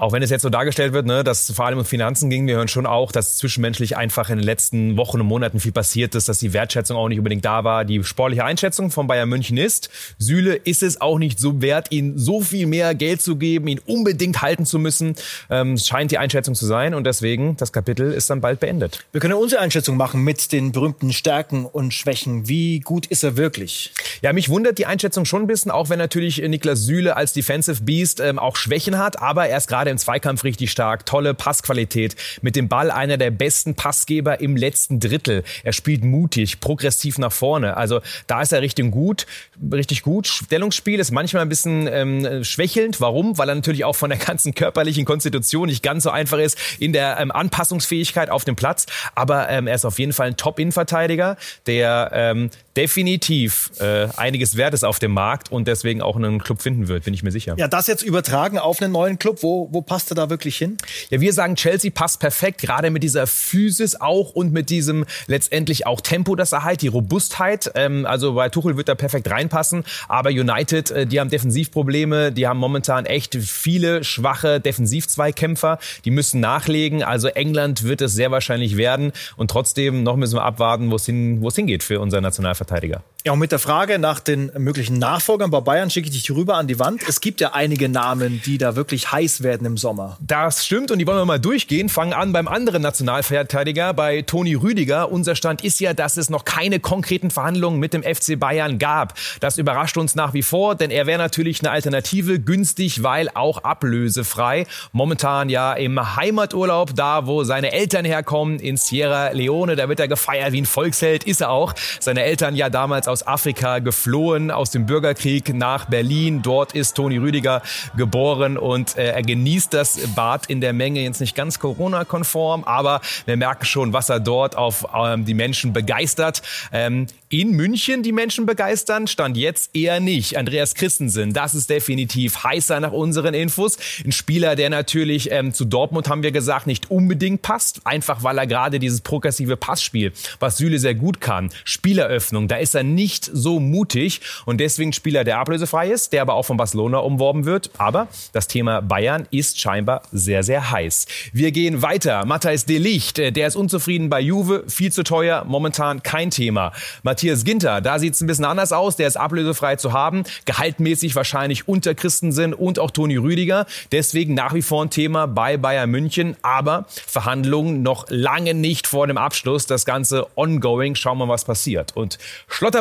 Auch 0.00 0.12
wenn 0.12 0.22
es 0.22 0.30
jetzt 0.30 0.40
so 0.40 0.48
dargestellt 0.48 0.94
wird, 0.94 1.04
ne, 1.04 1.22
dass 1.22 1.52
vor 1.52 1.66
allem 1.66 1.78
um 1.78 1.84
Finanzen 1.84 2.30
ging, 2.30 2.46
wir 2.46 2.56
hören 2.56 2.68
schon 2.68 2.86
auch, 2.86 3.12
dass 3.12 3.36
zwischenmenschlich 3.36 3.98
einfach 3.98 4.30
in 4.30 4.38
den 4.38 4.44
letzten 4.46 4.96
Wochen 4.96 5.20
und 5.20 5.26
Monaten 5.26 5.60
viel 5.60 5.72
passiert 5.72 6.14
ist, 6.14 6.26
dass 6.26 6.38
die 6.38 6.54
Wertschätzung 6.54 6.96
auch 6.96 7.08
nicht 7.08 7.18
unbedingt 7.18 7.44
da 7.44 7.64
war. 7.64 7.84
Die 7.84 8.02
sportliche 8.02 8.42
Einschätzung 8.42 8.90
von 8.90 9.06
Bayern 9.06 9.28
München 9.28 9.58
ist, 9.58 9.90
Süle 10.16 10.54
ist 10.54 10.82
es 10.82 11.02
auch 11.02 11.18
nicht 11.18 11.38
so 11.38 11.60
wert, 11.60 11.92
ihn 11.92 12.16
so 12.16 12.40
viel 12.40 12.66
mehr 12.66 12.94
Geld 12.94 13.20
zu 13.20 13.36
geben, 13.36 13.68
ihn 13.68 13.78
unbedingt 13.84 14.40
halten 14.40 14.64
zu 14.64 14.78
müssen. 14.78 15.16
Ähm, 15.50 15.76
scheint 15.76 16.12
die 16.12 16.16
Einschätzung 16.16 16.54
zu 16.54 16.64
sein 16.64 16.94
und 16.94 17.04
deswegen, 17.04 17.58
das 17.58 17.70
Kapitel 17.70 18.10
ist 18.10 18.30
dann 18.30 18.40
bald 18.40 18.58
beendet. 18.58 19.04
Wir 19.12 19.20
können 19.20 19.34
unsere 19.34 19.60
Einschätzung 19.60 19.98
machen 19.98 20.22
mit 20.24 20.50
den 20.52 20.72
berühmten 20.72 21.12
Stärken 21.12 21.66
und 21.66 21.92
Schwächen. 21.92 22.48
Wie 22.48 22.80
gut 22.80 23.04
ist 23.04 23.22
er 23.22 23.36
wirklich? 23.36 23.92
Ja, 24.22 24.32
mich 24.32 24.48
wundert 24.48 24.78
die 24.78 24.86
Einschätzung 24.86 25.26
schon 25.26 25.42
ein 25.42 25.46
bisschen, 25.46 25.70
auch 25.70 25.90
wenn 25.90 25.98
natürlich 25.98 26.38
Niklas 26.38 26.86
Süle 26.86 27.18
als 27.18 27.34
Defensive 27.34 27.82
Beast 27.82 28.20
ähm, 28.20 28.38
auch 28.38 28.56
Schwächen 28.56 28.96
hat, 28.96 29.20
aber 29.20 29.46
er 29.46 29.58
ist 29.58 29.68
gerade 29.68 29.89
im 29.90 29.98
Zweikampf 29.98 30.44
richtig 30.44 30.70
stark. 30.70 31.06
Tolle 31.06 31.34
Passqualität. 31.34 32.16
Mit 32.42 32.56
dem 32.56 32.68
Ball 32.68 32.90
einer 32.90 33.16
der 33.16 33.30
besten 33.30 33.74
Passgeber 33.74 34.40
im 34.40 34.56
letzten 34.56 35.00
Drittel. 35.00 35.44
Er 35.64 35.72
spielt 35.72 36.04
mutig, 36.04 36.60
progressiv 36.60 37.18
nach 37.18 37.32
vorne. 37.32 37.76
Also 37.76 38.00
da 38.26 38.42
ist 38.42 38.52
er 38.52 38.62
richtig 38.62 38.90
gut, 38.90 39.26
richtig 39.72 40.02
gut. 40.02 40.26
Stellungsspiel 40.26 40.98
ist 40.98 41.10
manchmal 41.10 41.42
ein 41.42 41.48
bisschen 41.48 41.86
ähm, 41.86 42.44
schwächelnd. 42.44 43.00
Warum? 43.00 43.38
Weil 43.38 43.48
er 43.48 43.54
natürlich 43.54 43.84
auch 43.84 43.96
von 43.96 44.10
der 44.10 44.18
ganzen 44.18 44.54
körperlichen 44.54 45.04
Konstitution 45.04 45.68
nicht 45.68 45.82
ganz 45.82 46.04
so 46.04 46.10
einfach 46.10 46.38
ist 46.38 46.58
in 46.78 46.92
der 46.92 47.18
ähm, 47.18 47.30
Anpassungsfähigkeit 47.30 48.30
auf 48.30 48.44
dem 48.44 48.56
Platz. 48.56 48.86
Aber 49.14 49.48
ähm, 49.48 49.66
er 49.66 49.74
ist 49.74 49.84
auf 49.84 49.98
jeden 49.98 50.12
Fall 50.12 50.28
ein 50.28 50.36
Top-Innenverteidiger, 50.36 51.36
der 51.66 52.10
ähm, 52.14 52.50
definitiv 52.76 53.70
äh, 53.80 54.08
einiges 54.16 54.56
wert 54.56 54.74
ist 54.74 54.84
auf 54.84 54.98
dem 54.98 55.12
Markt 55.12 55.50
und 55.50 55.66
deswegen 55.66 56.02
auch 56.02 56.16
einen 56.16 56.40
Club 56.40 56.62
finden 56.62 56.88
wird, 56.88 57.04
bin 57.04 57.14
ich 57.14 57.22
mir 57.22 57.32
sicher. 57.32 57.54
Ja, 57.58 57.68
das 57.68 57.86
jetzt 57.86 58.02
übertragen 58.02 58.58
auf 58.58 58.80
einen 58.80 58.92
neuen 58.92 59.18
Club, 59.18 59.42
wo, 59.42 59.68
wo 59.72 59.79
passt 59.82 60.10
er 60.12 60.14
da 60.14 60.30
wirklich 60.30 60.56
hin? 60.56 60.76
Ja, 61.10 61.20
wir 61.20 61.32
sagen, 61.32 61.56
Chelsea 61.56 61.90
passt 61.90 62.20
perfekt, 62.20 62.60
gerade 62.60 62.90
mit 62.90 63.02
dieser 63.02 63.26
Physis 63.26 64.00
auch 64.00 64.30
und 64.30 64.52
mit 64.52 64.70
diesem 64.70 65.04
letztendlich 65.26 65.86
auch 65.86 66.00
Tempo, 66.00 66.36
das 66.36 66.52
er 66.52 66.64
halt, 66.64 66.82
die 66.82 66.88
Robustheit. 66.88 67.70
Ähm, 67.74 68.06
also 68.06 68.34
bei 68.34 68.48
Tuchel 68.48 68.76
wird 68.76 68.88
er 68.88 68.94
perfekt 68.94 69.30
reinpassen, 69.30 69.84
aber 70.08 70.30
United, 70.30 70.90
äh, 70.90 71.06
die 71.06 71.20
haben 71.20 71.30
Defensivprobleme, 71.30 72.32
die 72.32 72.46
haben 72.46 72.58
momentan 72.58 73.06
echt 73.06 73.36
viele 73.36 74.04
schwache 74.04 74.60
Defensivzweikämpfer, 74.60 75.78
die 76.04 76.10
müssen 76.10 76.40
nachlegen. 76.40 77.02
Also 77.02 77.28
England 77.28 77.84
wird 77.84 78.00
es 78.00 78.12
sehr 78.12 78.30
wahrscheinlich 78.30 78.76
werden 78.76 79.12
und 79.36 79.50
trotzdem 79.50 80.02
noch 80.02 80.16
müssen 80.16 80.36
wir 80.36 80.44
abwarten, 80.44 80.90
wo 80.90 80.96
es 80.96 81.06
hin, 81.06 81.40
wo 81.40 81.48
es 81.48 81.56
hingeht 81.56 81.82
für 81.82 82.00
unser 82.00 82.20
Nationalverteidiger. 82.20 83.02
Ja, 83.22 83.32
und 83.32 83.38
mit 83.38 83.52
der 83.52 83.58
Frage 83.58 83.98
nach 83.98 84.18
den 84.18 84.50
möglichen 84.56 84.98
Nachfolgern 84.98 85.50
bei 85.50 85.60
Bayern 85.60 85.90
schicke 85.90 86.08
ich 86.08 86.14
dich 86.14 86.30
rüber 86.30 86.56
an 86.56 86.68
die 86.68 86.78
Wand. 86.78 87.02
Es 87.06 87.20
gibt 87.20 87.42
ja 87.42 87.52
einige 87.52 87.90
Namen, 87.90 88.40
die 88.46 88.56
da 88.56 88.76
wirklich 88.76 89.12
heiß 89.12 89.42
werden 89.42 89.66
im 89.66 89.76
Sommer. 89.76 90.16
Das 90.20 90.64
stimmt 90.64 90.90
und 90.90 90.98
die 91.00 91.06
wollen 91.06 91.18
wir 91.18 91.26
mal 91.26 91.38
durchgehen. 91.38 91.90
Fangen 91.90 92.14
an 92.14 92.32
beim 92.32 92.48
anderen 92.48 92.80
Nationalverteidiger, 92.80 93.92
bei 93.92 94.22
Toni 94.22 94.54
Rüdiger. 94.54 95.12
Unser 95.12 95.34
Stand 95.34 95.62
ist 95.62 95.80
ja, 95.80 95.92
dass 95.92 96.16
es 96.16 96.30
noch 96.30 96.46
keine 96.46 96.80
konkreten 96.80 97.30
Verhandlungen 97.30 97.78
mit 97.78 97.92
dem 97.92 98.02
FC 98.02 98.40
Bayern 98.40 98.78
gab. 98.78 99.12
Das 99.40 99.58
überrascht 99.58 99.98
uns 99.98 100.14
nach 100.14 100.32
wie 100.32 100.42
vor, 100.42 100.74
denn 100.74 100.90
er 100.90 101.06
wäre 101.06 101.18
natürlich 101.18 101.60
eine 101.60 101.72
Alternative, 101.72 102.40
günstig, 102.40 103.02
weil 103.02 103.28
auch 103.34 103.64
ablösefrei. 103.64 104.66
Momentan 104.92 105.50
ja 105.50 105.74
im 105.74 106.16
Heimaturlaub, 106.16 106.96
da 106.96 107.26
wo 107.26 107.44
seine 107.44 107.72
Eltern 107.72 108.06
herkommen, 108.06 108.60
in 108.60 108.78
Sierra 108.78 109.32
Leone. 109.32 109.76
Da 109.76 109.90
wird 109.90 110.00
er 110.00 110.08
gefeiert 110.08 110.52
wie 110.52 110.62
ein 110.62 110.66
Volksheld, 110.66 111.24
ist 111.24 111.42
er 111.42 111.50
auch. 111.50 111.74
Seine 112.00 112.22
Eltern 112.22 112.56
ja 112.56 112.70
damals 112.70 113.09
aus 113.10 113.26
Afrika 113.26 113.80
geflohen, 113.80 114.50
aus 114.50 114.70
dem 114.70 114.86
Bürgerkrieg 114.86 115.54
nach 115.54 115.86
Berlin. 115.86 116.42
Dort 116.42 116.72
ist 116.72 116.94
Toni 116.94 117.18
Rüdiger 117.18 117.62
geboren 117.96 118.56
und 118.56 118.96
äh, 118.96 119.10
er 119.10 119.22
genießt 119.22 119.74
das 119.74 119.98
Bad 120.14 120.46
in 120.46 120.60
der 120.60 120.72
Menge 120.72 121.02
jetzt 121.02 121.20
nicht 121.20 121.34
ganz 121.34 121.58
Corona-konform, 121.58 122.64
aber 122.64 123.00
wir 123.26 123.36
merken 123.36 123.64
schon, 123.64 123.92
was 123.92 124.08
er 124.08 124.20
dort 124.20 124.56
auf 124.56 124.86
ähm, 124.94 125.24
die 125.24 125.34
Menschen 125.34 125.72
begeistert. 125.72 126.42
Ähm, 126.72 127.06
in 127.32 127.52
München 127.52 128.02
die 128.02 128.10
Menschen 128.10 128.44
begeistern, 128.44 129.06
stand 129.06 129.36
jetzt 129.36 129.70
eher 129.74 130.00
nicht. 130.00 130.36
Andreas 130.36 130.74
Christensen, 130.74 131.32
das 131.32 131.54
ist 131.54 131.70
definitiv 131.70 132.42
heißer 132.42 132.80
nach 132.80 132.90
unseren 132.90 133.34
Infos. 133.34 133.78
Ein 134.04 134.10
Spieler, 134.10 134.56
der 134.56 134.68
natürlich 134.68 135.30
ähm, 135.30 135.52
zu 135.52 135.64
Dortmund, 135.64 136.08
haben 136.08 136.24
wir 136.24 136.32
gesagt, 136.32 136.66
nicht 136.66 136.90
unbedingt 136.90 137.42
passt. 137.42 137.86
Einfach 137.86 138.24
weil 138.24 138.36
er 138.36 138.48
gerade 138.48 138.80
dieses 138.80 139.00
progressive 139.00 139.56
Passspiel, 139.56 140.12
was 140.40 140.56
Süle 140.56 140.78
sehr 140.80 140.96
gut 140.96 141.20
kann, 141.20 141.50
Spieleröffnung, 141.64 142.48
da 142.48 142.56
ist 142.56 142.74
er 142.74 142.82
nicht 142.82 142.99
so 143.08 143.60
mutig 143.60 144.20
und 144.44 144.58
deswegen 144.58 144.92
Spieler, 144.92 145.24
der 145.24 145.38
ablösefrei 145.38 145.88
ist, 145.88 146.12
der 146.12 146.22
aber 146.22 146.34
auch 146.34 146.44
von 146.44 146.56
Barcelona 146.56 146.98
umworben 146.98 147.44
wird. 147.44 147.70
Aber 147.78 148.08
das 148.32 148.46
Thema 148.46 148.82
Bayern 148.82 149.26
ist 149.30 149.60
scheinbar 149.60 150.02
sehr, 150.12 150.42
sehr 150.42 150.70
heiß. 150.70 151.06
Wir 151.32 151.52
gehen 151.52 151.82
weiter. 151.82 152.24
Matthijs 152.26 152.66
de 152.66 152.78
Licht, 152.78 153.18
äh, 153.18 153.32
der 153.32 153.46
ist 153.48 153.56
unzufrieden 153.56 154.10
bei 154.10 154.20
Juve, 154.20 154.64
viel 154.68 154.92
zu 154.92 155.02
teuer, 155.02 155.44
momentan 155.46 156.02
kein 156.02 156.30
Thema. 156.30 156.72
Matthias 157.02 157.44
Ginter, 157.44 157.80
da 157.80 157.98
sieht 157.98 158.14
es 158.14 158.20
ein 158.20 158.26
bisschen 158.26 158.44
anders 158.44 158.72
aus. 158.72 158.96
Der 158.96 159.08
ist 159.08 159.16
ablösefrei 159.16 159.76
zu 159.76 159.92
haben. 159.92 160.24
Gehaltmäßig 160.44 161.14
wahrscheinlich 161.16 161.68
unter 161.68 161.94
Christensen 161.94 162.54
und 162.54 162.78
auch 162.78 162.90
Toni 162.90 163.16
Rüdiger. 163.16 163.66
Deswegen 163.92 164.34
nach 164.34 164.54
wie 164.54 164.62
vor 164.62 164.84
ein 164.84 164.90
Thema 164.90 165.26
bei 165.26 165.56
Bayern 165.56 165.90
München. 165.90 166.36
Aber 166.42 166.86
Verhandlungen 166.88 167.82
noch 167.82 168.06
lange 168.08 168.54
nicht 168.54 168.86
vor 168.86 169.06
dem 169.06 169.18
Abschluss. 169.18 169.66
Das 169.66 169.84
Ganze 169.84 170.26
ongoing. 170.36 170.94
Schauen 170.94 171.18
wir 171.18 171.26
mal, 171.26 171.34
was 171.34 171.44
passiert. 171.44 171.96
Und 171.96 172.18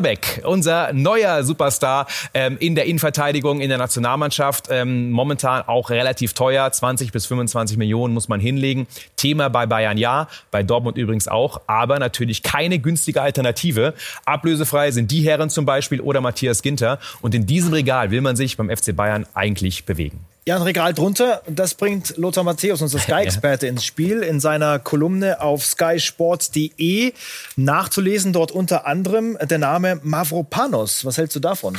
Schlotterbeck, 0.09 0.41
unser 0.45 0.93
neuer 0.93 1.43
Superstar 1.43 2.07
ähm, 2.33 2.57
in 2.59 2.75
der 2.75 2.85
Innenverteidigung 2.85 3.61
in 3.61 3.69
der 3.69 3.77
Nationalmannschaft. 3.77 4.67
Ähm, 4.69 5.11
momentan 5.11 5.63
auch 5.67 5.89
relativ 5.89 6.33
teuer. 6.33 6.71
20 6.71 7.11
bis 7.11 7.25
25 7.25 7.77
Millionen 7.77 8.13
muss 8.13 8.27
man 8.27 8.39
hinlegen. 8.39 8.87
Thema 9.15 9.49
bei 9.49 9.65
Bayern 9.65 9.97
ja, 9.97 10.27
bei 10.51 10.63
Dortmund 10.63 10.97
übrigens 10.97 11.27
auch. 11.27 11.61
Aber 11.67 11.99
natürlich 11.99 12.43
keine 12.43 12.79
günstige 12.79 13.21
Alternative. 13.21 13.93
Ablösefrei 14.25 14.91
sind 14.91 15.11
die 15.11 15.21
Herren 15.21 15.49
zum 15.49 15.65
Beispiel 15.65 16.01
oder 16.01 16.21
Matthias 16.21 16.61
Ginter. 16.61 16.99
Und 17.21 17.35
in 17.35 17.45
diesem 17.45 17.73
Regal 17.73 18.11
will 18.11 18.21
man 18.21 18.35
sich 18.35 18.57
beim 18.57 18.69
FC 18.69 18.95
Bayern 18.95 19.25
eigentlich 19.33 19.85
bewegen. 19.85 20.25
Ja, 20.45 20.55
ein 20.55 20.61
Regal 20.61 20.93
drunter, 20.93 21.43
das 21.47 21.75
bringt 21.75 22.17
Lothar 22.17 22.43
Matthäus, 22.43 22.81
unser 22.81 22.99
Sky-Experte, 22.99 23.67
ins 23.67 23.85
Spiel, 23.85 24.21
in 24.21 24.39
seiner 24.39 24.79
Kolumne 24.79 25.41
auf 25.41 25.65
skysports.de 25.65 27.13
nachzulesen. 27.55 28.33
Dort 28.33 28.51
unter 28.51 28.87
anderem 28.87 29.37
der 29.41 29.57
Name 29.57 29.99
Mavropanos. 30.03 31.05
Was 31.05 31.17
hältst 31.17 31.35
du 31.35 31.39
davon? 31.39 31.77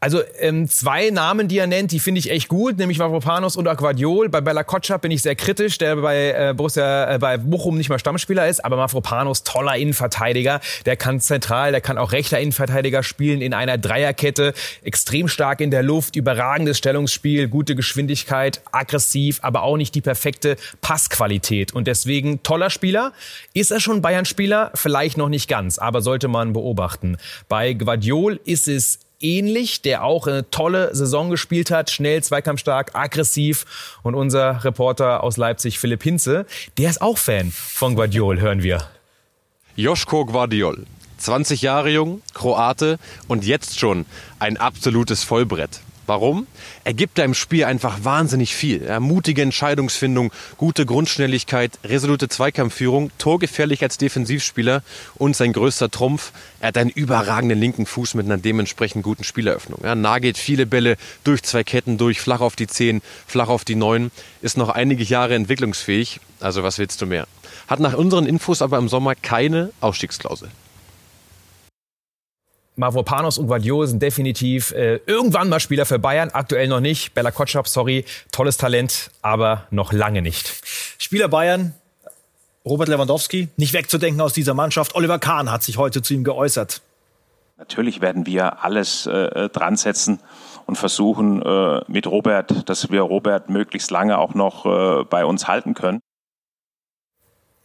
Also 0.00 0.22
ähm, 0.38 0.68
zwei 0.68 1.10
Namen, 1.10 1.48
die 1.48 1.58
er 1.58 1.66
nennt, 1.66 1.90
die 1.90 1.98
finde 1.98 2.20
ich 2.20 2.30
echt 2.30 2.46
gut, 2.46 2.78
nämlich 2.78 2.98
Mavropanos 2.98 3.56
und 3.56 3.66
Aquadiol. 3.66 4.28
Bei 4.28 4.40
Bella 4.40 4.62
Kotschap 4.62 5.02
bin 5.02 5.10
ich 5.10 5.22
sehr 5.22 5.34
kritisch, 5.34 5.76
der 5.78 5.96
bei 5.96 6.30
äh, 6.30 6.54
Borussia, 6.56 7.14
äh, 7.14 7.18
bei 7.18 7.36
Bochum 7.36 7.76
nicht 7.76 7.88
mal 7.88 7.98
Stammspieler 7.98 8.46
ist, 8.46 8.64
aber 8.64 8.76
Mavropanos 8.76 9.42
toller 9.42 9.76
Innenverteidiger, 9.76 10.60
der 10.86 10.96
kann 10.96 11.18
zentral, 11.18 11.72
der 11.72 11.80
kann 11.80 11.98
auch 11.98 12.12
rechter 12.12 12.38
Innenverteidiger 12.38 13.02
spielen 13.02 13.40
in 13.40 13.52
einer 13.52 13.76
Dreierkette, 13.76 14.54
extrem 14.84 15.26
stark 15.26 15.60
in 15.60 15.72
der 15.72 15.82
Luft, 15.82 16.14
überragendes 16.14 16.78
Stellungsspiel, 16.78 17.48
gute 17.48 17.74
Geschwindigkeit, 17.74 18.62
aggressiv, 18.70 19.40
aber 19.42 19.62
auch 19.62 19.76
nicht 19.76 19.96
die 19.96 20.00
perfekte 20.00 20.56
Passqualität 20.80 21.74
und 21.74 21.88
deswegen 21.88 22.44
toller 22.44 22.70
Spieler. 22.70 23.12
Ist 23.52 23.72
er 23.72 23.80
schon 23.80 24.00
Bayern-Spieler? 24.00 24.70
Vielleicht 24.76 25.16
noch 25.16 25.28
nicht 25.28 25.48
ganz, 25.48 25.78
aber 25.78 26.02
sollte 26.02 26.28
man 26.28 26.52
beobachten. 26.52 27.16
Bei 27.48 27.72
Guardiol 27.72 28.38
ist 28.44 28.68
es 28.68 29.00
ähnlich, 29.20 29.82
der 29.82 30.04
auch 30.04 30.26
eine 30.26 30.50
tolle 30.50 30.94
Saison 30.94 31.30
gespielt 31.30 31.70
hat, 31.70 31.90
schnell, 31.90 32.22
zweikampfstark, 32.22 32.94
aggressiv. 32.94 33.98
Und 34.02 34.14
unser 34.14 34.64
Reporter 34.64 35.22
aus 35.22 35.36
Leipzig, 35.36 35.78
Philipp 35.78 36.02
Hinze, 36.02 36.46
der 36.76 36.90
ist 36.90 37.02
auch 37.02 37.18
Fan 37.18 37.52
von 37.52 37.94
Guardiol, 37.94 38.40
hören 38.40 38.62
wir. 38.62 38.88
Joschko 39.76 40.24
Guardiol, 40.24 40.86
20 41.18 41.62
Jahre 41.62 41.90
jung, 41.90 42.22
Kroate 42.34 42.98
und 43.28 43.44
jetzt 43.44 43.78
schon 43.78 44.06
ein 44.38 44.56
absolutes 44.56 45.22
Vollbrett. 45.22 45.80
Warum? 46.08 46.46
Er 46.84 46.94
gibt 46.94 47.18
da 47.18 47.24
im 47.24 47.34
Spiel 47.34 47.64
einfach 47.64 48.02
wahnsinnig 48.02 48.54
viel. 48.54 48.82
Ja, 48.82 48.98
mutige 48.98 49.42
Entscheidungsfindung, 49.42 50.32
gute 50.56 50.86
Grundschnelligkeit, 50.86 51.78
resolute 51.84 52.30
Zweikampfführung, 52.30 53.10
torgefährlich 53.18 53.82
als 53.82 53.98
Defensivspieler 53.98 54.82
und 55.16 55.36
sein 55.36 55.52
größter 55.52 55.90
Trumpf, 55.90 56.32
er 56.60 56.68
hat 56.68 56.78
einen 56.78 56.88
überragenden 56.88 57.58
linken 57.58 57.84
Fuß 57.84 58.14
mit 58.14 58.24
einer 58.24 58.38
dementsprechend 58.38 59.04
guten 59.04 59.22
Spieleröffnung. 59.22 59.80
Ja, 59.84 59.94
nah 59.94 60.18
geht 60.18 60.38
viele 60.38 60.64
Bälle 60.64 60.96
durch 61.24 61.42
zwei 61.42 61.62
Ketten 61.62 61.98
durch, 61.98 62.22
flach 62.22 62.40
auf 62.40 62.56
die 62.56 62.68
Zehen, 62.68 63.02
flach 63.26 63.48
auf 63.48 63.66
die 63.66 63.74
Neun, 63.74 64.10
ist 64.40 64.56
noch 64.56 64.70
einige 64.70 65.04
Jahre 65.04 65.34
entwicklungsfähig. 65.34 66.20
Also 66.40 66.62
was 66.62 66.78
willst 66.78 67.02
du 67.02 67.06
mehr? 67.06 67.28
Hat 67.66 67.80
nach 67.80 67.92
unseren 67.92 68.24
Infos 68.24 68.62
aber 68.62 68.78
im 68.78 68.88
Sommer 68.88 69.14
keine 69.14 69.72
Ausstiegsklausel. 69.82 70.48
Mavropanos 72.78 73.38
und 73.38 73.48
Guardiola 73.48 73.86
sind 73.86 74.02
definitiv 74.02 74.72
äh, 74.72 75.00
irgendwann 75.06 75.48
mal 75.48 75.60
Spieler 75.60 75.84
für 75.84 75.98
Bayern, 75.98 76.30
aktuell 76.32 76.68
noch 76.68 76.80
nicht. 76.80 77.14
Bella 77.14 77.30
Kotschap, 77.30 77.68
sorry, 77.68 78.04
tolles 78.32 78.56
Talent, 78.56 79.10
aber 79.20 79.66
noch 79.70 79.92
lange 79.92 80.22
nicht. 80.22 80.62
Spieler 80.98 81.28
Bayern, 81.28 81.74
Robert 82.64 82.88
Lewandowski, 82.88 83.48
nicht 83.56 83.72
wegzudenken 83.72 84.20
aus 84.20 84.32
dieser 84.32 84.54
Mannschaft. 84.54 84.94
Oliver 84.94 85.18
Kahn 85.18 85.50
hat 85.50 85.62
sich 85.62 85.76
heute 85.76 86.02
zu 86.02 86.14
ihm 86.14 86.24
geäußert. 86.24 86.80
Natürlich 87.56 88.00
werden 88.00 88.24
wir 88.24 88.62
alles 88.62 89.06
äh, 89.06 89.48
dran 89.48 89.76
setzen, 89.76 90.20
und 90.68 90.76
versuchen 90.76 91.40
äh, 91.42 91.80
mit 91.88 92.06
Robert, 92.06 92.68
dass 92.68 92.90
wir 92.90 93.00
Robert 93.00 93.48
möglichst 93.48 93.90
lange 93.90 94.18
auch 94.18 94.34
noch 94.34 94.66
äh, 94.66 95.04
bei 95.04 95.24
uns 95.24 95.48
halten 95.48 95.72
können. 95.72 96.00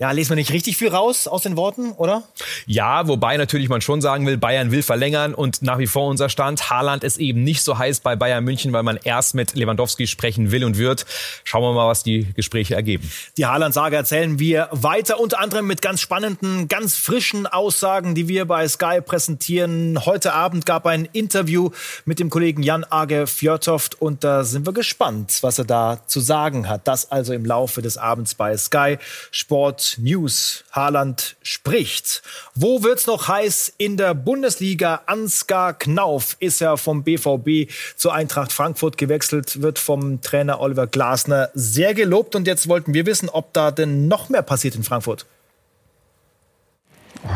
Ja, 0.04 0.12
lesen 0.12 0.32
wir 0.32 0.36
nicht 0.36 0.52
richtig 0.52 0.76
viel 0.76 0.90
raus 0.90 1.30
aus 1.30 1.44
den 1.44 1.56
Worten, 1.56 1.94
oder? 1.94 2.24
Ja, 2.66 3.08
wobei 3.08 3.38
natürlich 3.38 3.70
man 3.70 3.80
schon 3.80 4.02
sagen 4.02 4.26
will, 4.26 4.36
Bayern 4.36 4.70
will 4.70 4.84
verlängern 4.84 5.34
und 5.34 5.62
nach 5.62 5.78
wie 5.78 5.88
vor 5.88 6.10
unser 6.10 6.28
Stand. 6.28 6.70
Haaland 6.70 7.06
ist 7.06 7.20
eben 7.20 7.46
nicht 7.46 7.64
so 7.64 7.78
heiß 7.78 8.02
bei 8.02 8.18
Bayern 8.18 8.44
München, 8.44 8.74
weil 8.74 8.84
man 8.84 9.00
erst 9.02 9.34
mit 9.34 9.56
Lewandowski 9.56 10.06
sprechen 10.08 10.52
will 10.52 10.66
und 10.66 10.78
wird. 10.78 11.06
Schauen 11.46 11.62
wir 11.62 11.72
mal, 11.72 11.88
was 11.88 12.04
die 12.04 12.28
Gespräche 12.34 12.76
ergeben. 12.76 13.10
Die 13.38 13.46
Haaland-Sage 13.46 13.96
erzählen 13.96 14.40
wir 14.40 14.68
weiter, 14.72 15.22
unter 15.22 15.40
anderem 15.40 15.68
mit 15.68 15.82
ganz 15.82 16.02
spannenden, 16.02 16.68
ganz 16.68 16.98
frischen 16.98 17.48
Aussagen, 17.48 18.14
die 18.14 18.28
wir 18.28 18.44
bei 18.44 18.68
Sky 18.68 19.00
präsentieren. 19.00 20.06
Heute 20.06 20.34
Abend 20.34 20.66
gab 20.66 20.86
ein 20.86 21.08
Interview 21.14 21.70
mit 22.04 22.20
dem 22.20 22.30
Kollegen 22.30 22.62
Jan 22.62 22.86
Age 22.90 23.26
Fjörtoft 23.30 24.02
und 24.02 24.26
da 24.26 24.44
sind 24.44 24.68
wir 24.68 24.74
gespannt, 24.74 25.38
was 25.40 25.60
er 25.60 25.66
da 25.66 26.02
zu 26.08 26.20
sagen 26.20 26.68
hat. 26.68 26.90
Das 26.90 27.10
also 27.10 27.32
im 27.32 27.46
Laufe 27.46 27.82
des 27.82 27.98
Abends 27.98 28.36
bei 28.36 28.58
Sky 28.58 28.98
Sport 29.32 29.93
News. 29.98 30.64
Haaland 30.72 31.36
spricht. 31.42 32.22
Wo 32.56 32.84
wird's 32.84 33.08
noch 33.08 33.28
heiß 33.28 33.74
in 33.78 33.98
der 33.98 34.14
Bundesliga? 34.14 35.02
Ansgar 35.06 35.74
Knauf 35.74 36.36
ist 36.40 36.62
ja 36.62 36.78
vom 36.78 37.04
BVB 37.04 37.72
zur 37.96 38.14
Eintracht 38.14 38.52
Frankfurt 38.52 38.98
gewechselt, 38.98 39.62
wird 39.62 39.80
vom 39.80 40.22
Trainer 40.22 40.60
Oliver 40.60 40.88
Glasner 40.88 41.50
sehr 41.54 41.94
gelobt. 41.94 42.36
Und 42.36 42.48
jetzt 42.48 42.68
wollten 42.68 42.94
wir 42.94 43.06
wissen, 43.06 43.30
ob 43.30 43.54
da 43.54 43.72
denn 43.72 44.08
noch 44.08 44.30
mehr 44.30 44.42
passiert 44.42 44.76
in 44.76 44.84
Frankfurt. 44.84 45.26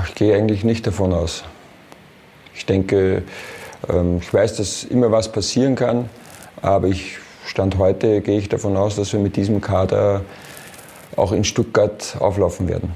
Ich 0.07 0.15
gehe 0.15 0.35
eigentlich 0.35 0.63
nicht 0.63 0.85
davon 0.85 1.13
aus. 1.13 1.43
Ich 2.53 2.65
denke, 2.65 3.23
ähm, 3.87 4.17
ich 4.21 4.33
weiß, 4.33 4.57
dass 4.57 4.83
immer 4.83 5.11
was 5.11 5.31
passieren 5.31 5.75
kann, 5.75 6.09
aber 6.61 6.87
ich 6.87 7.19
Stand 7.47 7.77
heute 7.77 8.19
gehe 8.21 8.37
ich 8.37 8.49
davon 8.49 8.75
aus, 8.75 8.97
dass 8.97 9.13
wir 9.13 9.21
mit 9.21 9.37
diesem 9.37 9.61
Kader 9.61 10.21
auch 11.17 11.31
in 11.31 11.43
Stuttgart 11.43 12.17
auflaufen 12.19 12.67
werden. 12.67 12.91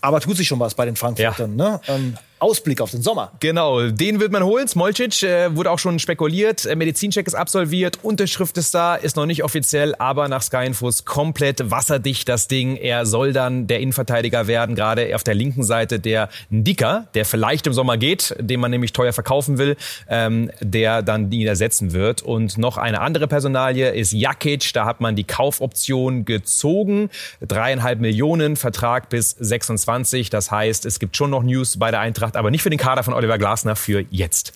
Aber 0.00 0.20
tut 0.20 0.36
sich 0.36 0.46
schon 0.46 0.60
was 0.60 0.74
bei 0.74 0.84
den 0.84 0.96
Frankfurtern, 0.96 1.58
ja. 1.58 1.70
ne? 1.70 1.80
Ähm, 1.88 2.18
Ausblick 2.38 2.82
auf 2.82 2.90
den 2.90 3.00
Sommer. 3.00 3.32
Genau, 3.40 3.88
den 3.88 4.20
wird 4.20 4.30
man 4.30 4.44
holen. 4.44 4.68
Smolcic 4.68 5.22
äh, 5.22 5.56
wurde 5.56 5.70
auch 5.70 5.78
schon 5.78 5.98
spekuliert. 5.98 6.66
Äh, 6.66 6.76
Medizincheck 6.76 7.26
ist 7.26 7.34
absolviert, 7.34 8.00
Unterschrift 8.02 8.58
ist 8.58 8.74
da, 8.74 8.94
ist 8.94 9.16
noch 9.16 9.24
nicht 9.24 9.42
offiziell, 9.42 9.94
aber 9.94 10.28
nach 10.28 10.42
Sky 10.42 10.66
Infos 10.66 11.06
komplett 11.06 11.70
wasserdicht 11.70 12.28
das 12.28 12.46
Ding. 12.46 12.76
Er 12.76 13.06
soll 13.06 13.32
dann 13.32 13.66
der 13.66 13.80
Innenverteidiger 13.80 14.46
werden, 14.46 14.74
gerade 14.74 15.14
auf 15.14 15.24
der 15.24 15.34
linken 15.34 15.62
Seite 15.62 15.98
der 15.98 16.28
Ndika, 16.50 17.06
der 17.14 17.24
vielleicht 17.24 17.66
im 17.66 17.72
Sommer 17.72 17.96
geht, 17.96 18.36
den 18.38 18.60
man 18.60 18.70
nämlich 18.70 18.92
teuer 18.92 19.14
verkaufen 19.14 19.56
will, 19.56 19.76
ähm, 20.08 20.50
der 20.60 21.00
dann 21.00 21.32
ihn 21.32 21.46
ersetzen 21.46 21.94
wird. 21.94 22.20
Und 22.20 22.58
noch 22.58 22.76
eine 22.76 23.00
andere 23.00 23.28
Personalie 23.28 23.92
ist 23.92 24.12
Jakic, 24.12 24.74
da 24.74 24.84
hat 24.84 25.00
man 25.00 25.16
die 25.16 25.24
Kaufoption 25.24 26.26
gezogen. 26.26 27.08
Dreieinhalb 27.40 27.98
Millionen, 27.98 28.56
Vertrag 28.56 29.08
bis 29.08 29.30
26. 29.30 30.28
Das 30.28 30.50
heißt, 30.50 30.84
es 30.84 30.98
gibt 30.98 31.16
schon 31.16 31.30
noch 31.30 31.42
News 31.42 31.78
bei 31.78 31.90
der 31.90 32.00
Eintracht 32.00 32.25
Eintracht, 32.26 32.36
aber 32.36 32.50
nicht 32.50 32.62
für 32.62 32.70
den 32.70 32.78
Kader 32.78 33.02
von 33.02 33.14
Oliver 33.14 33.38
Glasner 33.38 33.76
für 33.76 34.04
jetzt. 34.10 34.52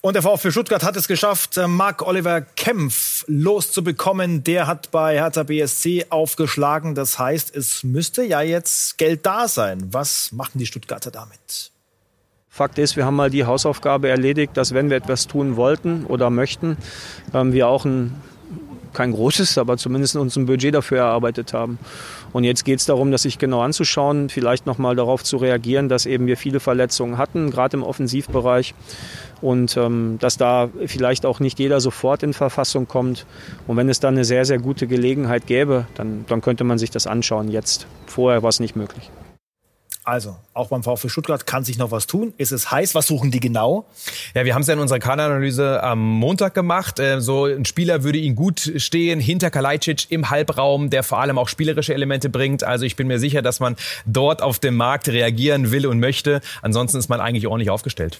Und 0.00 0.14
der 0.14 0.22
VfB 0.22 0.52
Stuttgart 0.52 0.84
hat 0.84 0.96
es 0.96 1.08
geschafft, 1.08 1.56
äh, 1.56 1.66
Marc 1.66 2.06
Oliver 2.06 2.40
Kempf 2.40 3.24
loszubekommen. 3.26 4.44
Der 4.44 4.68
hat 4.68 4.92
bei 4.92 5.14
Hertha 5.14 5.42
BSC 5.42 6.06
aufgeschlagen. 6.10 6.94
Das 6.94 7.18
heißt, 7.18 7.54
es 7.54 7.82
müsste 7.82 8.22
ja 8.22 8.40
jetzt 8.40 8.96
Geld 8.98 9.26
da 9.26 9.48
sein. 9.48 9.88
Was 9.90 10.30
machen 10.30 10.58
die 10.58 10.66
Stuttgarter 10.66 11.10
damit? 11.10 11.72
Fakt 12.48 12.78
ist, 12.78 12.96
wir 12.96 13.04
haben 13.04 13.16
mal 13.16 13.30
die 13.30 13.44
Hausaufgabe 13.44 14.08
erledigt, 14.08 14.56
dass 14.56 14.72
wenn 14.72 14.88
wir 14.88 14.96
etwas 14.96 15.26
tun 15.26 15.56
wollten 15.56 16.04
oder 16.04 16.30
möchten, 16.30 16.76
ähm, 17.34 17.52
wir 17.52 17.66
auch 17.66 17.84
ein 17.84 18.14
kein 18.92 19.12
großes, 19.12 19.58
aber 19.58 19.76
zumindest 19.76 20.16
uns 20.16 20.36
ein 20.36 20.46
Budget 20.46 20.74
dafür 20.74 20.98
erarbeitet 20.98 21.52
haben. 21.52 21.78
Und 22.32 22.44
jetzt 22.44 22.64
geht 22.64 22.80
es 22.80 22.86
darum, 22.86 23.10
das 23.10 23.22
sich 23.22 23.38
genau 23.38 23.60
anzuschauen, 23.60 24.28
vielleicht 24.28 24.66
nochmal 24.66 24.96
darauf 24.96 25.24
zu 25.24 25.36
reagieren, 25.36 25.88
dass 25.88 26.06
eben 26.06 26.26
wir 26.26 26.36
viele 26.36 26.60
Verletzungen 26.60 27.18
hatten, 27.18 27.50
gerade 27.50 27.76
im 27.76 27.82
Offensivbereich. 27.82 28.74
Und 29.40 29.76
ähm, 29.76 30.18
dass 30.20 30.36
da 30.36 30.68
vielleicht 30.86 31.24
auch 31.24 31.40
nicht 31.40 31.58
jeder 31.58 31.80
sofort 31.80 32.22
in 32.22 32.32
Verfassung 32.32 32.88
kommt. 32.88 33.24
Und 33.66 33.76
wenn 33.76 33.88
es 33.88 34.00
dann 34.00 34.14
eine 34.14 34.24
sehr, 34.24 34.44
sehr 34.44 34.58
gute 34.58 34.86
Gelegenheit 34.86 35.46
gäbe, 35.46 35.86
dann, 35.94 36.24
dann 36.28 36.40
könnte 36.40 36.64
man 36.64 36.78
sich 36.78 36.90
das 36.90 37.06
anschauen 37.06 37.48
jetzt. 37.48 37.86
Vorher 38.06 38.42
war 38.42 38.48
es 38.48 38.60
nicht 38.60 38.74
möglich. 38.74 39.10
Also, 40.08 40.36
auch 40.54 40.68
beim 40.68 40.82
VfB 40.82 41.10
Stuttgart 41.10 41.46
kann 41.46 41.64
sich 41.64 41.76
noch 41.76 41.90
was 41.90 42.06
tun. 42.06 42.32
Ist 42.38 42.50
es 42.50 42.70
heiß? 42.70 42.94
Was 42.94 43.08
suchen 43.08 43.30
die 43.30 43.40
genau? 43.40 43.84
Ja, 44.34 44.46
wir 44.46 44.54
haben 44.54 44.62
es 44.62 44.68
ja 44.68 44.72
in 44.72 44.80
unserer 44.80 45.00
Kaderanalyse 45.00 45.82
am 45.82 46.00
Montag 46.00 46.54
gemacht. 46.54 46.98
Äh, 46.98 47.20
so 47.20 47.44
ein 47.44 47.66
Spieler 47.66 48.04
würde 48.04 48.18
ihn 48.18 48.34
gut 48.34 48.72
stehen 48.76 49.20
hinter 49.20 49.50
Kalajdzic 49.50 50.06
im 50.10 50.30
Halbraum, 50.30 50.88
der 50.88 51.02
vor 51.02 51.18
allem 51.20 51.36
auch 51.36 51.48
spielerische 51.48 51.92
Elemente 51.92 52.30
bringt. 52.30 52.64
Also 52.64 52.86
ich 52.86 52.96
bin 52.96 53.06
mir 53.06 53.18
sicher, 53.18 53.42
dass 53.42 53.60
man 53.60 53.76
dort 54.06 54.40
auf 54.40 54.58
dem 54.58 54.76
Markt 54.76 55.10
reagieren 55.10 55.72
will 55.72 55.86
und 55.86 56.00
möchte. 56.00 56.40
Ansonsten 56.62 56.96
ist 56.96 57.10
man 57.10 57.20
eigentlich 57.20 57.46
ordentlich 57.46 57.68
aufgestellt. 57.68 58.18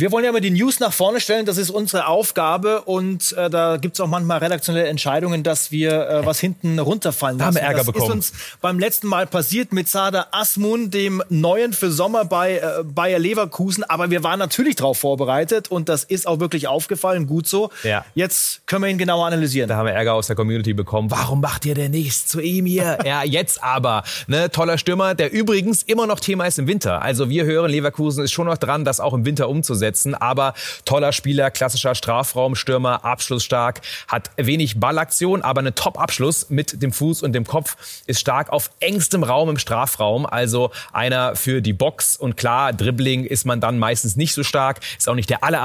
Wir 0.00 0.10
wollen 0.12 0.24
ja 0.24 0.30
immer 0.30 0.40
die 0.40 0.50
News 0.50 0.80
nach 0.80 0.94
vorne 0.94 1.20
stellen, 1.20 1.44
das 1.44 1.58
ist 1.58 1.68
unsere 1.68 2.06
Aufgabe 2.06 2.80
und 2.80 3.32
äh, 3.32 3.50
da 3.50 3.76
gibt 3.76 3.96
es 3.96 4.00
auch 4.00 4.06
manchmal 4.06 4.38
redaktionelle 4.38 4.88
Entscheidungen, 4.88 5.42
dass 5.42 5.72
wir 5.72 6.08
äh, 6.08 6.24
was 6.24 6.40
hinten 6.40 6.78
runterfallen 6.78 7.36
lassen. 7.36 7.56
Da 7.56 7.60
haben 7.60 7.66
wir 7.66 7.68
Ärger 7.68 7.84
das 7.84 7.86
bekommen. 7.86 8.18
ist 8.20 8.32
uns 8.32 8.32
beim 8.62 8.78
letzten 8.78 9.08
Mal 9.08 9.26
passiert 9.26 9.74
mit 9.74 9.90
Sada 9.90 10.28
Asmun, 10.30 10.90
dem 10.90 11.22
Neuen 11.28 11.74
für 11.74 11.90
Sommer 11.90 12.24
bei 12.24 12.56
äh, 12.56 12.82
Bayer 12.82 13.18
Leverkusen, 13.18 13.84
aber 13.84 14.10
wir 14.10 14.24
waren 14.24 14.38
natürlich 14.38 14.76
darauf 14.76 14.96
vorbereitet 14.96 15.70
und 15.70 15.90
das 15.90 16.04
ist 16.04 16.26
auch 16.26 16.40
wirklich 16.40 16.66
aufgefallen, 16.66 17.26
gut 17.26 17.46
so. 17.46 17.68
Ja. 17.82 18.06
Jetzt 18.14 18.66
können 18.66 18.84
wir 18.84 18.88
ihn 18.88 18.96
genauer 18.96 19.26
analysieren. 19.26 19.68
Da 19.68 19.76
haben 19.76 19.84
wir 19.84 19.92
Ärger 19.92 20.14
aus 20.14 20.28
der 20.28 20.36
Community 20.36 20.72
bekommen. 20.72 21.10
Warum 21.10 21.42
macht 21.42 21.66
ihr 21.66 21.74
denn 21.74 21.90
nichts 21.90 22.26
zu 22.26 22.40
ihm 22.40 22.64
hier? 22.64 23.00
ja, 23.04 23.22
jetzt 23.22 23.62
aber. 23.62 24.04
Ne, 24.28 24.50
toller 24.50 24.78
Stürmer, 24.78 25.14
der 25.14 25.30
übrigens 25.30 25.82
immer 25.82 26.06
noch 26.06 26.20
Thema 26.20 26.46
ist 26.46 26.58
im 26.58 26.66
Winter. 26.66 27.02
Also 27.02 27.28
wir 27.28 27.44
hören, 27.44 27.70
Leverkusen 27.70 28.24
ist 28.24 28.32
schon 28.32 28.46
noch 28.46 28.56
dran, 28.56 28.86
das 28.86 28.98
auch 28.98 29.12
im 29.12 29.26
Winter 29.26 29.50
umzusetzen 29.50 29.89
umsetzen. 29.90 30.14
Aber 30.14 30.54
toller 30.84 31.12
Spieler, 31.12 31.50
klassischer 31.50 31.94
Strafraumstürmer, 31.94 33.04
abschlussstark, 33.04 33.80
hat 34.08 34.30
wenig 34.36 34.80
Ballaktion, 34.80 35.42
aber 35.42 35.60
einen 35.60 35.74
Top-Abschluss 35.74 36.50
mit 36.50 36.82
dem 36.82 36.92
Fuß 36.92 37.22
und 37.22 37.32
dem 37.32 37.46
Kopf 37.46 37.76
ist 38.06 38.20
stark 38.20 38.50
auf 38.50 38.70
engstem 38.80 39.22
Raum 39.22 39.50
im 39.50 39.58
Strafraum. 39.58 40.26
Also 40.26 40.70
einer 40.92 41.36
für 41.36 41.60
die 41.60 41.72
Box. 41.72 42.16
Und 42.16 42.36
klar, 42.36 42.72
Dribbling 42.72 43.24
ist 43.24 43.44
man 43.44 43.60
dann 43.60 43.78
meistens 43.78 44.16
nicht 44.16 44.34
so 44.34 44.42
stark, 44.42 44.80
ist 44.98 45.08
auch 45.08 45.14
nicht 45.14 45.30
der 45.30 45.44
aller, 45.44 45.60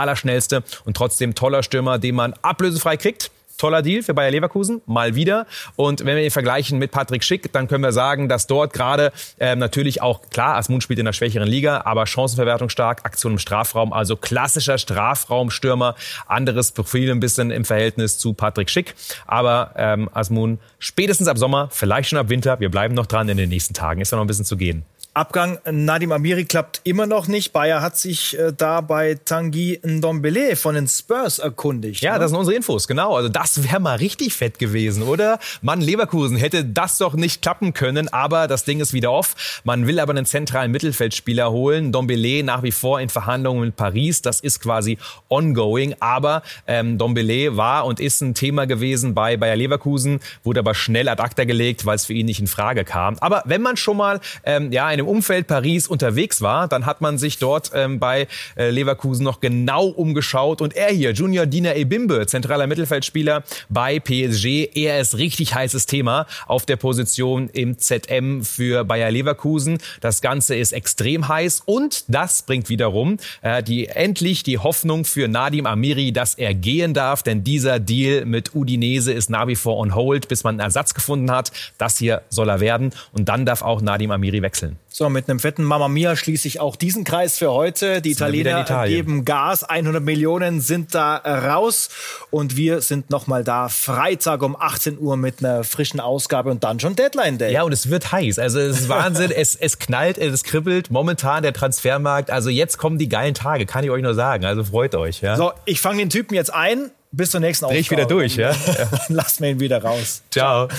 und 0.86 0.98
trotzdem 0.98 1.36
toller 1.36 1.64
Stürmer, 1.64 1.98
den 1.98 2.16
man 2.16 2.34
ablösefrei 2.42 2.98
kriegt. 2.98 3.32
Toller 3.58 3.82
Deal 3.82 4.04
für 4.04 4.14
Bayer 4.14 4.32
Leverkusen, 4.32 4.82
mal 4.86 5.16
wieder. 5.16 5.48
Und 5.76 6.06
wenn 6.06 6.16
wir 6.16 6.24
ihn 6.24 6.32
vergleichen 6.32 6.80
mit 6.80 6.92
Patrick 6.92 7.24
Schick, 7.24 7.52
dann 7.54 7.68
können 7.68 7.84
wir 7.84 7.92
sagen, 7.92 8.30
dass 8.30 8.48
dort 8.48 8.74
gerade 8.74 9.12
äh, 9.40 9.56
natürlich 9.56 10.02
auch, 10.02 10.22
klar, 10.30 10.56
Asmun 10.58 10.82
spielt 10.82 11.00
in 11.00 11.06
einer 11.06 11.14
schwächeren 11.14 11.48
Liga, 11.48 11.82
aber 11.86 12.06
Chancenverwertung 12.06 12.70
stark, 12.70 13.06
Aktion 13.06 13.34
im 13.34 13.40
Strafraum, 13.40 13.94
also 13.94 14.16
klassischer 14.16 14.78
Strafraumstürmer, 14.78 15.96
anderes 16.28 16.72
Profil 16.72 17.12
ein 17.12 17.20
bisschen 17.20 17.52
im 17.52 17.66
Verhältnis 17.66 18.18
zu 18.18 18.34
Patrick 18.34 18.70
Schick. 18.70 18.96
Aber 19.26 19.72
ähm, 19.78 20.10
Asmun 20.14 20.60
spätestens 20.80 21.28
ab 21.28 21.38
Sommer, 21.38 21.70
vielleicht 21.72 22.10
schon 22.10 22.20
ab 22.20 22.30
Winter, 22.30 22.60
wir 22.60 22.70
bleiben 22.70 22.94
noch 22.94 23.06
dran 23.06 23.30
in 23.30 23.38
den 23.38 23.50
nächsten 23.50 23.74
Tagen, 23.74 24.02
ist 24.02 24.12
ja 24.12 24.18
noch 24.18 24.24
ein 24.24 24.28
bisschen 24.28 24.46
zu 24.46 24.58
gehen. 24.58 24.84
Abgang 25.16 25.60
Nadim 25.64 26.12
Amiri 26.12 26.44
klappt 26.44 26.82
immer 26.84 27.06
noch 27.06 27.30
nicht. 27.30 27.54
Bayer 27.54 27.82
hat 27.82 27.96
sich 27.96 28.38
äh, 28.38 28.52
da 28.52 28.82
bei 28.82 29.16
Tanguy 29.16 29.80
Ndombele 29.82 30.58
von 30.58 30.76
den 30.76 30.90
Spurs 30.90 31.40
erkundigt. 31.40 32.04
Ja, 32.04 32.16
ne? 32.16 32.20
das 32.20 32.32
sind 32.32 32.40
unsere 32.40 32.58
Infos, 32.58 32.86
genau. 32.86 33.16
Also 33.16 33.30
das 33.30 33.64
wäre 33.64 33.80
mal 33.80 33.96
richtig 33.96 34.34
fett 34.34 34.60
gewesen, 34.60 35.04
oder? 35.04 35.40
Mann, 35.62 35.80
Leverkusen 35.80 36.36
hätte 36.36 36.66
das 36.66 36.98
doch 36.98 37.14
nicht 37.14 37.42
klappen 37.42 37.72
können, 37.72 38.10
aber 38.10 38.50
das 38.50 38.66
Ding 38.66 38.82
ist 38.82 38.92
wieder 38.92 39.10
off. 39.14 39.62
Man 39.64 39.88
will 39.88 40.02
aber 40.02 40.12
einen 40.12 40.26
zentralen 40.26 40.70
Mittelfeldspieler 40.74 41.50
holen. 41.50 41.88
Ndombele 41.88 42.44
nach 42.44 42.62
wie 42.64 42.74
vor 42.74 43.00
in 43.00 43.08
Verhandlungen 43.08 43.62
mit 43.62 43.78
Paris. 43.78 44.22
Das 44.22 44.42
ist 44.42 44.60
quasi 44.60 44.98
ongoing. 45.30 45.96
Aber 46.02 46.44
ähm, 46.68 46.96
Ndombele 46.96 47.56
war 47.56 47.86
und 47.86 48.02
ist 48.02 48.20
ein 48.20 48.34
Thema 48.34 48.68
gewesen 48.68 49.14
bei 49.14 49.38
Bayer 49.38 49.56
Leverkusen, 49.56 50.20
wurde 50.44 50.60
aber 50.60 50.76
schnell 50.76 51.08
ad 51.08 51.24
acta 51.24 51.46
gelegt, 51.46 51.86
weil 51.86 51.96
es 51.96 52.06
für 52.06 52.14
ihn 52.14 52.26
nicht 52.26 52.42
in 52.42 52.48
Frage 52.48 52.84
kam. 52.84 53.16
Aber 53.22 53.44
wenn 53.46 53.62
man 53.62 53.78
schon 53.78 53.96
mal 53.96 54.20
ähm, 54.44 54.74
ja 54.74 54.86
eine 54.86 55.05
im 55.06 55.08
Umfeld 55.08 55.48
Paris 55.48 55.88
unterwegs 55.88 56.42
war, 56.42 56.68
dann 56.68 56.86
hat 56.86 57.02
man 57.02 57.18
sich 57.18 57.38
dort 57.38 57.72
ähm, 57.74 58.00
bei 58.00 58.28
äh, 58.58 58.72
Leverkusen 58.72 59.24
noch 59.24 59.40
genau 59.40 59.86
umgeschaut. 59.86 60.62
Und 60.62 60.76
er 60.76 60.90
hier, 60.90 61.12
Junior 61.12 61.46
Dina 61.46 61.76
Ebimbe, 61.76 62.26
zentraler 62.26 62.68
Mittelfeldspieler 62.68 63.44
bei 63.70 64.00
PSG, 64.00 64.70
er 64.74 65.00
ist 65.00 65.18
richtig 65.18 65.54
heißes 65.54 65.86
Thema 65.86 66.26
auf 66.48 66.66
der 66.66 66.78
Position 66.78 67.50
im 67.50 67.78
ZM 67.78 68.44
für 68.44 68.84
Bayer 68.84 69.12
Leverkusen. 69.12 69.78
Das 70.02 70.22
Ganze 70.22 70.56
ist 70.56 70.74
extrem 70.74 71.28
heiß 71.28 71.62
und 71.66 72.06
das 72.08 72.42
bringt 72.42 72.70
wiederum 72.70 73.18
äh, 73.42 73.62
die 73.62 73.88
endlich 73.88 74.44
die 74.44 74.58
Hoffnung 74.58 75.06
für 75.06 75.28
Nadim 75.28 75.66
Amiri, 75.66 76.12
dass 76.12 76.36
er 76.36 76.54
gehen 76.54 76.94
darf, 76.94 77.22
denn 77.22 77.44
dieser 77.44 77.80
Deal 77.80 78.26
mit 78.26 78.56
Udinese 78.56 79.14
ist 79.14 79.30
nach 79.30 79.48
wie 79.48 79.56
vor 79.56 79.78
on 79.78 79.94
hold, 79.94 80.28
bis 80.28 80.44
man 80.44 80.56
einen 80.56 80.62
Ersatz 80.62 80.94
gefunden 80.94 81.30
hat. 81.32 81.52
Das 81.78 81.98
hier 81.98 82.24
soll 82.30 82.50
er 82.50 82.60
werden 82.60 82.92
und 83.14 83.30
dann 83.30 83.46
darf 83.46 83.62
auch 83.62 83.82
Nadim 83.82 84.12
Amiri 84.12 84.42
wechseln. 84.42 84.78
So, 84.98 85.10
mit 85.10 85.30
einem 85.30 85.42
fetten 85.42 85.66
Mamma 85.66 85.90
Mia 85.90 86.16
schließe 86.16 86.48
ich 86.48 86.62
auch 86.62 86.78
diesen 86.78 87.04
Kreis 87.04 87.38
für 87.38 87.52
heute. 87.52 88.02
Die 88.02 88.14
Sind 88.14 88.28
Italiener 88.28 88.62
Italien. 88.62 88.96
geben 88.96 89.26
Gas, 89.26 89.66
100 89.66 90.02
Millionen 90.02 90.62
sind 90.62 90.96
da 90.96 91.18
raus 91.18 91.90
und 92.32 92.56
wir 92.56 92.80
sind 92.80 93.10
nochmal 93.10 93.44
da 93.44 93.68
Freitag 93.68 94.42
um 94.42 94.56
18 94.58 94.98
Uhr 94.98 95.18
mit 95.18 95.44
einer 95.44 95.66
frischen 95.66 96.00
Ausgabe 96.00 96.50
und 96.50 96.64
dann 96.64 96.80
schon 96.80 96.96
Deadline 96.96 97.38
Day. 97.38 97.52
Ja, 97.52 97.64
und 97.64 97.74
es 97.74 97.90
wird 97.90 98.14
heiß. 98.14 98.40
Also 98.40 98.58
es 98.58 98.80
ist 98.80 98.88
Wahnsinn. 98.88 99.32
es, 99.36 99.56
es 99.56 99.80
knallt, 99.80 100.18
es 100.18 100.44
kribbelt. 100.46 100.90
Momentan 100.90 101.44
der 101.44 101.52
Transfermarkt. 101.52 102.32
Also 102.32 102.50
jetzt 102.50 102.78
kommen 102.78 102.98
die 102.98 103.10
geilen 103.10 103.34
Tage, 103.34 103.66
kann 103.66 103.84
ich 103.84 103.90
euch 103.90 104.02
nur 104.02 104.16
sagen. 104.16 104.46
Also 104.46 104.64
freut 104.64 104.96
euch. 104.96 105.20
Ja? 105.20 105.36
So, 105.36 105.52
ich 105.66 105.82
fange 105.82 105.98
den 105.98 106.10
Typen 106.10 106.36
jetzt 106.36 106.54
ein. 106.54 106.90
Bis 107.12 107.32
zur 107.32 107.42
nächsten 107.42 107.66
Dreh 107.66 107.80
ich 107.80 107.92
wieder 107.92 108.06
durch, 108.06 108.38
ja? 108.38 108.56
Dann 109.08 109.18
lassen 109.18 109.44
wir 109.44 109.50
ihn 109.50 109.60
wieder 109.60 109.84
raus. 109.84 110.22
Ciao. 110.32 110.70